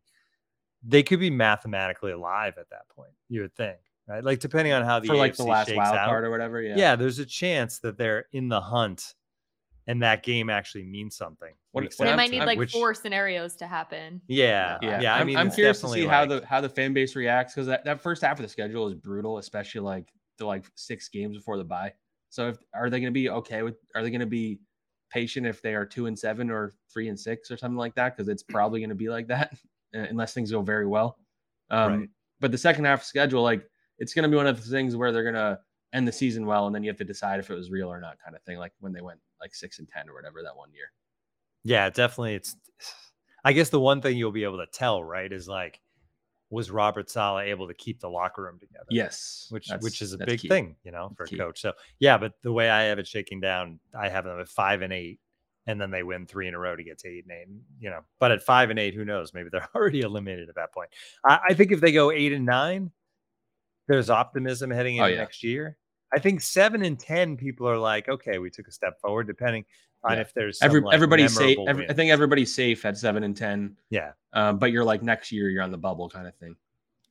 [0.83, 4.23] They could be mathematically alive at that point, you would think, right?
[4.23, 6.07] Like depending on how the for like the AFC last shakes wild out.
[6.07, 6.61] card or whatever.
[6.61, 6.75] Yeah.
[6.77, 6.95] yeah.
[6.95, 9.15] there's a chance that they're in the hunt
[9.87, 11.53] and that game actually means something.
[11.71, 14.21] What- week what they might need like which- four scenarios to happen.
[14.27, 15.15] Yeah, Yeah, yeah.
[15.15, 17.53] I I'm, mean, I'm curious to definitely see how the how the fan base reacts
[17.53, 21.07] because that, that first half of the schedule is brutal, especially like the like six
[21.09, 21.93] games before the bye.
[22.29, 23.75] So if are they going to be okay with?
[23.95, 24.59] Are they going to be
[25.09, 28.15] patient if they are two and seven or three and six or something like that?
[28.15, 29.53] Because it's probably going to be like that
[29.95, 31.17] uh, unless things go very well.
[31.69, 32.09] Um, Right.
[32.41, 33.65] But the second half schedule, like
[33.97, 35.57] it's going to be one of the things where they're going to
[35.93, 38.01] end the season well, and then you have to decide if it was real or
[38.01, 38.57] not, kind of thing.
[38.57, 40.91] Like when they went like six and ten or whatever that one year.
[41.63, 42.35] Yeah, definitely.
[42.35, 42.55] It's,
[43.43, 45.79] I guess the one thing you'll be able to tell, right, is like
[46.51, 48.85] was Robert Saleh able to keep the locker room together?
[48.89, 50.47] Yes, which which is a big key.
[50.47, 51.59] thing, you know, for a coach.
[51.61, 54.81] So yeah, but the way I have it shaking down, I have them at five
[54.83, 55.19] and eight,
[55.67, 57.47] and then they win three in a row to get to eight and eight.
[57.79, 59.33] You know, but at five and eight, who knows?
[59.33, 60.89] Maybe they're already eliminated at that point.
[61.25, 62.91] I, I think if they go eight and nine,
[63.87, 65.21] there's optimism heading Oh, into yeah.
[65.21, 65.77] next year.
[66.15, 69.65] I think seven and ten, people are like, okay, we took a step forward, depending
[70.03, 70.21] on Yeah.
[70.21, 71.57] if there's some, Every, like, everybody's safe.
[71.67, 73.75] Every, I think everybody's safe at seven and ten.
[73.89, 74.11] Yeah.
[74.33, 76.55] Um, but you're like next year, you're on the bubble kind of thing.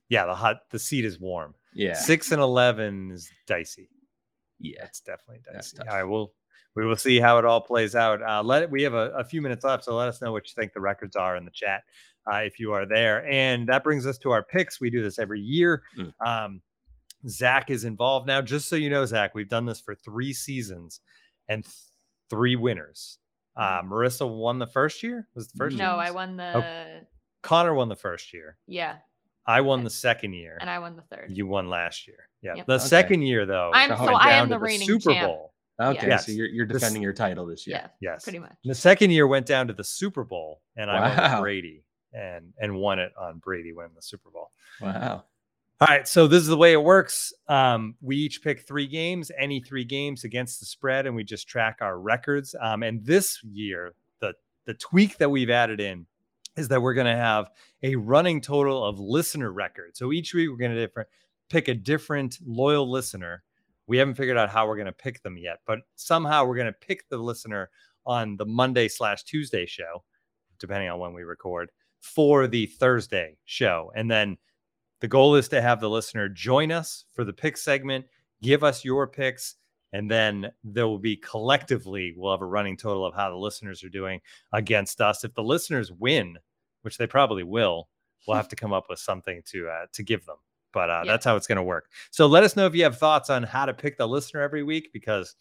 [0.09, 1.55] yeah, the hot the seat is warm.
[1.75, 1.95] Yeah.
[1.95, 3.89] Six and eleven is dicey.
[4.61, 4.85] Yeah.
[4.85, 5.79] It's definitely dicey.
[5.81, 6.33] All right, we'll
[6.77, 8.23] we will see how it all plays out.
[8.23, 10.49] Uh, let it, we have a, a few minutes left, so let us know what
[10.49, 11.83] you think the records are in the chat
[12.33, 13.25] uh, if you are there.
[13.31, 14.81] And that brings us to our picks.
[14.81, 15.83] We do this every year.
[15.99, 16.13] Mm.
[16.25, 16.61] Um,
[17.29, 18.41] Zach is involved now.
[18.43, 21.01] Just so you know, Zach, we've done this for three seasons
[21.49, 21.75] and th-
[22.31, 23.19] three winners.
[23.57, 25.29] Uh, Marissa won the first year.
[25.35, 25.77] Was the first?
[25.77, 25.85] Mm-hmm.
[25.85, 26.03] No, year?
[26.07, 27.01] I won the
[27.43, 28.57] Connor won the first year.
[28.67, 28.97] yeah,
[29.47, 30.57] I won the second year.
[30.61, 31.31] and I won the third.
[31.31, 32.29] You won last year.
[32.43, 32.55] Yeah.
[32.57, 32.67] Yep.
[32.67, 32.85] The Okay.
[32.85, 35.29] second year, though, I'm so I am to the reigning Super champ.
[35.29, 35.55] Bowl.
[35.81, 36.07] Okay.
[36.07, 36.27] Yes.
[36.27, 37.79] So you're, you're This- defending your title this year.
[37.83, 38.25] Yeah, Yes.
[38.25, 38.55] pretty much.
[38.65, 41.41] The second year went down to the Super Bowl, and I went.
[41.43, 44.51] Brady and and won it on Brady winning the Super Bowl.
[44.81, 45.25] Wow.
[45.81, 47.33] All right, so this is the way it works.
[47.49, 51.49] Um, we each pick three games, any three games against the spread, and we just
[51.49, 52.55] track our records.
[52.61, 54.35] Um, and this year, the
[54.67, 56.07] the tweak that we've added in
[56.57, 57.51] is that we're going to have
[57.83, 59.99] a running total of listener records.
[59.99, 61.09] So each week we're going to different
[61.51, 63.43] pick a different loyal listener.
[63.89, 66.73] We haven't figured out how we're going to pick them yet, but somehow we're going
[66.73, 67.69] to pick the listener
[68.07, 70.05] on the Monday slash Tuesday show,
[70.61, 74.39] depending on when we record, for the Thursday show, and then
[75.01, 78.07] the goal is to have the listener join us for the pick segment,
[78.43, 79.57] give us your picks,
[79.93, 83.85] and then there will be collectively, we'll have a running total of how the listeners
[83.85, 84.21] are doing
[84.53, 85.25] against us.
[85.25, 86.37] If the listeners win,
[86.83, 87.89] which they probably will,
[88.27, 90.37] we'll have to come up with something to uh, to give them.
[90.73, 91.13] But uh, Yeah.
[91.13, 91.91] that's how it's going to work.
[92.11, 94.63] So let us know if you have thoughts on how to pick the listener every
[94.65, 95.37] week because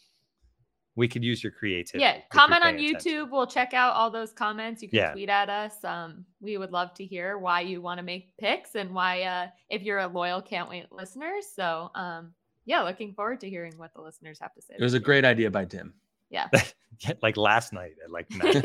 [0.96, 2.04] we could use your creativity.
[2.04, 2.90] Yeah, comment on YouTube.
[2.98, 3.32] attention.
[3.32, 4.82] We'll check out all those comments.
[4.82, 5.12] You can Yeah.
[5.12, 5.84] tweet at us.
[5.84, 9.48] Um, we would love to hear why you want to make picks and why, uh,
[9.70, 11.34] if you're a loyal can't wait listener.
[11.56, 12.34] So, um,
[12.66, 14.76] yeah, looking forward to hearing what the listeners have to say.
[14.78, 15.94] It was a this great idea by Tim.
[16.30, 16.48] Yeah.
[17.00, 18.62] Yeah, like last night at like nine.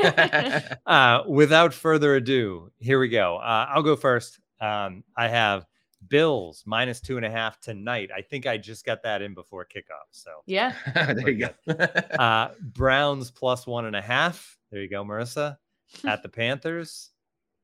[0.85, 3.37] uh, without further ado, here we go.
[3.37, 4.39] Uh, I'll go first.
[4.61, 5.65] Um, I have
[6.07, 8.09] Bills minus two and a half tonight.
[8.15, 10.07] I think I just got that in before kickoff.
[10.11, 10.73] So Yeah.
[10.93, 11.73] there you go.
[12.19, 14.57] uh, Browns plus one and a half.
[14.71, 15.57] There you go, Marissa,
[16.05, 17.11] at the Panthers,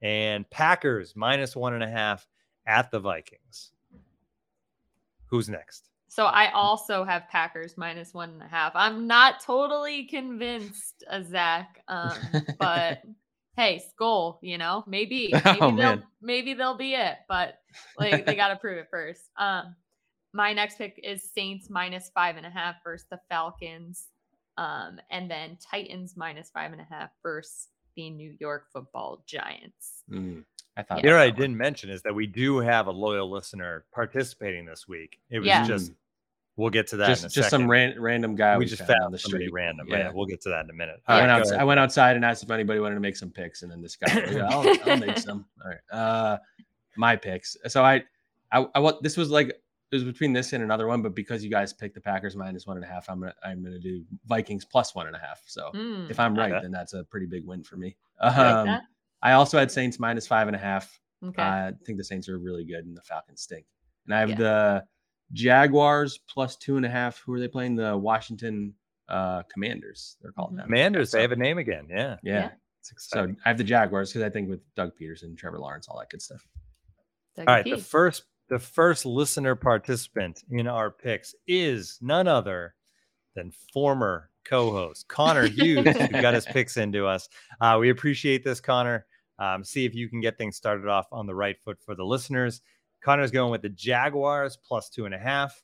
[0.01, 2.27] and Packers minus one and a half
[2.65, 3.71] at the Vikings.
[5.27, 5.89] Who's next?
[6.07, 8.71] So I also have Packers minus one and a half.
[8.73, 11.81] I'm not totally convinced, uh, Zach.
[11.89, 12.13] Um,
[12.59, 13.01] but
[13.55, 17.55] hey, skull, you know, maybe, maybe Oh, they'll maybe they'll be it, but
[17.97, 19.29] like they gotta prove it first.
[19.37, 19.75] Um,
[20.33, 24.07] my next pick is Saints minus five and a half versus the Falcons.
[24.57, 30.03] Um, and then Titans minus five and a half versus the New York football giants.
[30.09, 30.43] Mm,
[30.77, 31.41] I thought You know, what I about that one.
[31.41, 35.19] didn't mention is that we do have a loyal listener participating this week.
[35.29, 35.67] It was Yeah.
[35.67, 35.91] just,
[36.57, 37.49] we'll get to that in a just just second.
[37.49, 39.49] some ran, random guy we we just found found the street.
[39.51, 39.87] random.
[39.89, 39.97] Yeah.
[39.97, 40.11] Yeah.
[40.13, 41.01] we'll get to that in a minute.
[41.07, 41.59] I All went right, out.
[41.59, 43.95] I went outside and asked if anybody wanted to make some picks, and then this
[43.95, 45.45] guy, was yeah, I'll, I'll make some.
[45.63, 46.37] All right, uh,
[46.97, 47.57] my picks.
[47.67, 48.03] So I,
[48.51, 51.43] I, I want this was like it was between this and another one, but because
[51.43, 54.03] you guys picked the Packers minus one and a half, I'm gonna I'm gonna do
[54.25, 55.41] Vikings plus one and a half.
[55.45, 56.61] So Mm, if I'm right, Okay.
[56.63, 57.95] then that's a pretty big win for me.
[58.21, 58.79] you like Um.
[59.21, 60.99] I also had Saints minus five and a half.
[61.23, 61.41] Okay.
[61.41, 63.65] I think the Saints are really good and the Falcons stink.
[64.05, 64.35] And I have Yeah.
[64.35, 64.83] the
[65.33, 67.19] Jaguars plus two and a half.
[67.19, 67.75] Who are they playing?
[67.75, 68.73] The Washington
[69.09, 70.17] uh, Commanders.
[70.21, 70.57] They're called Mhm.
[70.57, 70.63] now.
[70.65, 71.87] Commanders, they have a name again.
[71.89, 72.17] Yeah.
[72.23, 72.33] Yeah.
[72.33, 72.49] Yeah.
[72.79, 73.35] It's So.
[73.45, 76.21] I have the Jaguars because I think with Doug Pederson, Trevor Lawrence, all that good
[76.21, 76.45] stuff.
[77.35, 77.65] Doug All right.
[77.65, 82.75] The first the first listener participant in our picks is none other
[83.35, 87.27] than former co-host Connor Hughes, who got his picks into us.
[87.59, 89.05] Uh, we appreciate this, Connor.
[89.39, 92.05] Um, see if you can get things started off on the right foot for the
[92.05, 92.61] listeners.
[93.05, 95.63] Connor's going with the Jaguars plus two and a half,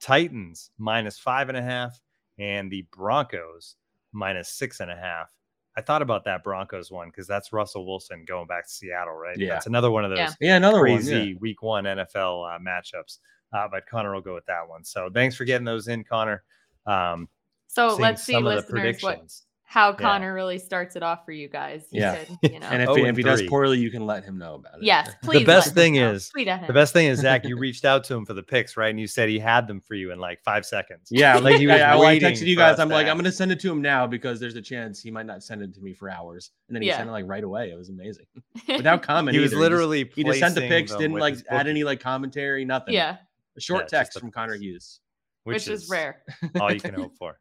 [0.00, 1.96] Titans minus five and a half,
[2.40, 3.76] and the Broncos
[4.10, 5.32] minus six and a half.
[5.76, 9.38] I thought about that Broncos one because that's Russell Wilson going back to Seattle, right?
[9.38, 9.50] Yeah.
[9.50, 10.32] That's another one of those Yeah.
[10.40, 11.28] Yeah, another crazy one.
[11.28, 11.34] yeah.
[11.38, 13.18] week one NFL uh, matchups.
[13.52, 14.82] Uh, but Connor will go with that one.
[14.82, 16.42] So thanks for getting those in, Connor.
[16.84, 17.28] Um,
[17.68, 19.46] So let's see, some of the listeners, what predictions.
[19.72, 21.86] How Connor really starts it off for you guys.
[21.90, 22.24] You Yeah.
[22.24, 22.66] could, you know.
[22.66, 24.82] And if, Oh, he, if he does poorly, you can let him know about it.
[24.84, 25.38] yes, please.
[25.38, 26.66] the best let thing him is tweet at him.
[26.66, 27.46] the best thing is Zach.
[27.46, 28.90] You reached out to him for the picks, right?
[28.90, 31.08] And you said he had them for you in like five seconds.
[31.10, 32.78] Yeah, Like, he was I, I, well, I texted you guys.
[32.78, 35.10] I'm to like, I'm gonna send it to him now because there's a chance he
[35.10, 36.98] might not send it to me for hours, and then he Yeah.
[36.98, 37.70] sent it like right away.
[37.70, 38.26] It was amazing
[38.68, 39.34] without comment.
[39.34, 39.60] He was either.
[39.62, 42.66] literally he just, he just sent the placing picks, didn't like add any like commentary,
[42.66, 42.92] nothing.
[42.92, 43.16] yeah,
[43.56, 44.56] a short Yeah, text from Connor.
[44.56, 45.00] Hughes.
[45.44, 46.22] which, is, rare.
[46.60, 47.38] all you can hope for.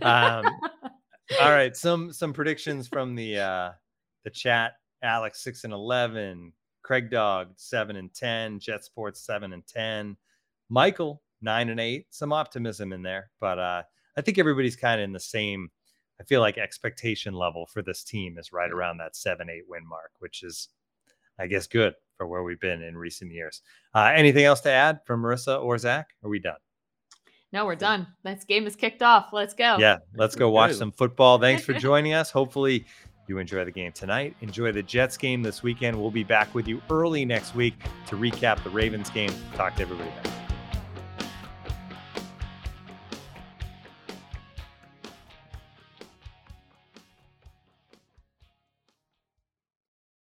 [0.00, 0.46] Um,
[1.40, 3.70] all right, some some predictions from the uh
[4.24, 4.72] the chat.
[5.02, 6.52] Alex six and eleven,
[6.82, 10.16] Craig Dog seven and ten, Jet Sports seven and ten,
[10.68, 12.06] Michael nine and eight.
[12.10, 13.82] Some optimism in there, but uh
[14.16, 15.70] I think everybody's kind of in the same.
[16.20, 19.86] I feel like expectation level for this team is right around that seven eight win
[19.88, 20.68] mark, which is,
[21.38, 23.62] I guess, good for where we've been in recent years.
[23.94, 26.10] Uh, anything else to add from Marissa or Zach?
[26.22, 26.58] Are we done?
[27.52, 28.06] No, we're done.
[28.24, 29.32] This game is kicked off.
[29.32, 29.76] Let's go.
[29.78, 31.38] Yeah, let's go watch some football.
[31.38, 32.30] Thanks for joining us.
[32.30, 32.86] Hopefully,
[33.26, 34.34] you enjoy the game tonight.
[34.40, 36.00] Enjoy the Jets game this weekend.
[36.00, 37.74] We'll be back with you early next week
[38.06, 39.32] to recap the Ravens game.
[39.54, 40.41] Talk to everybody then.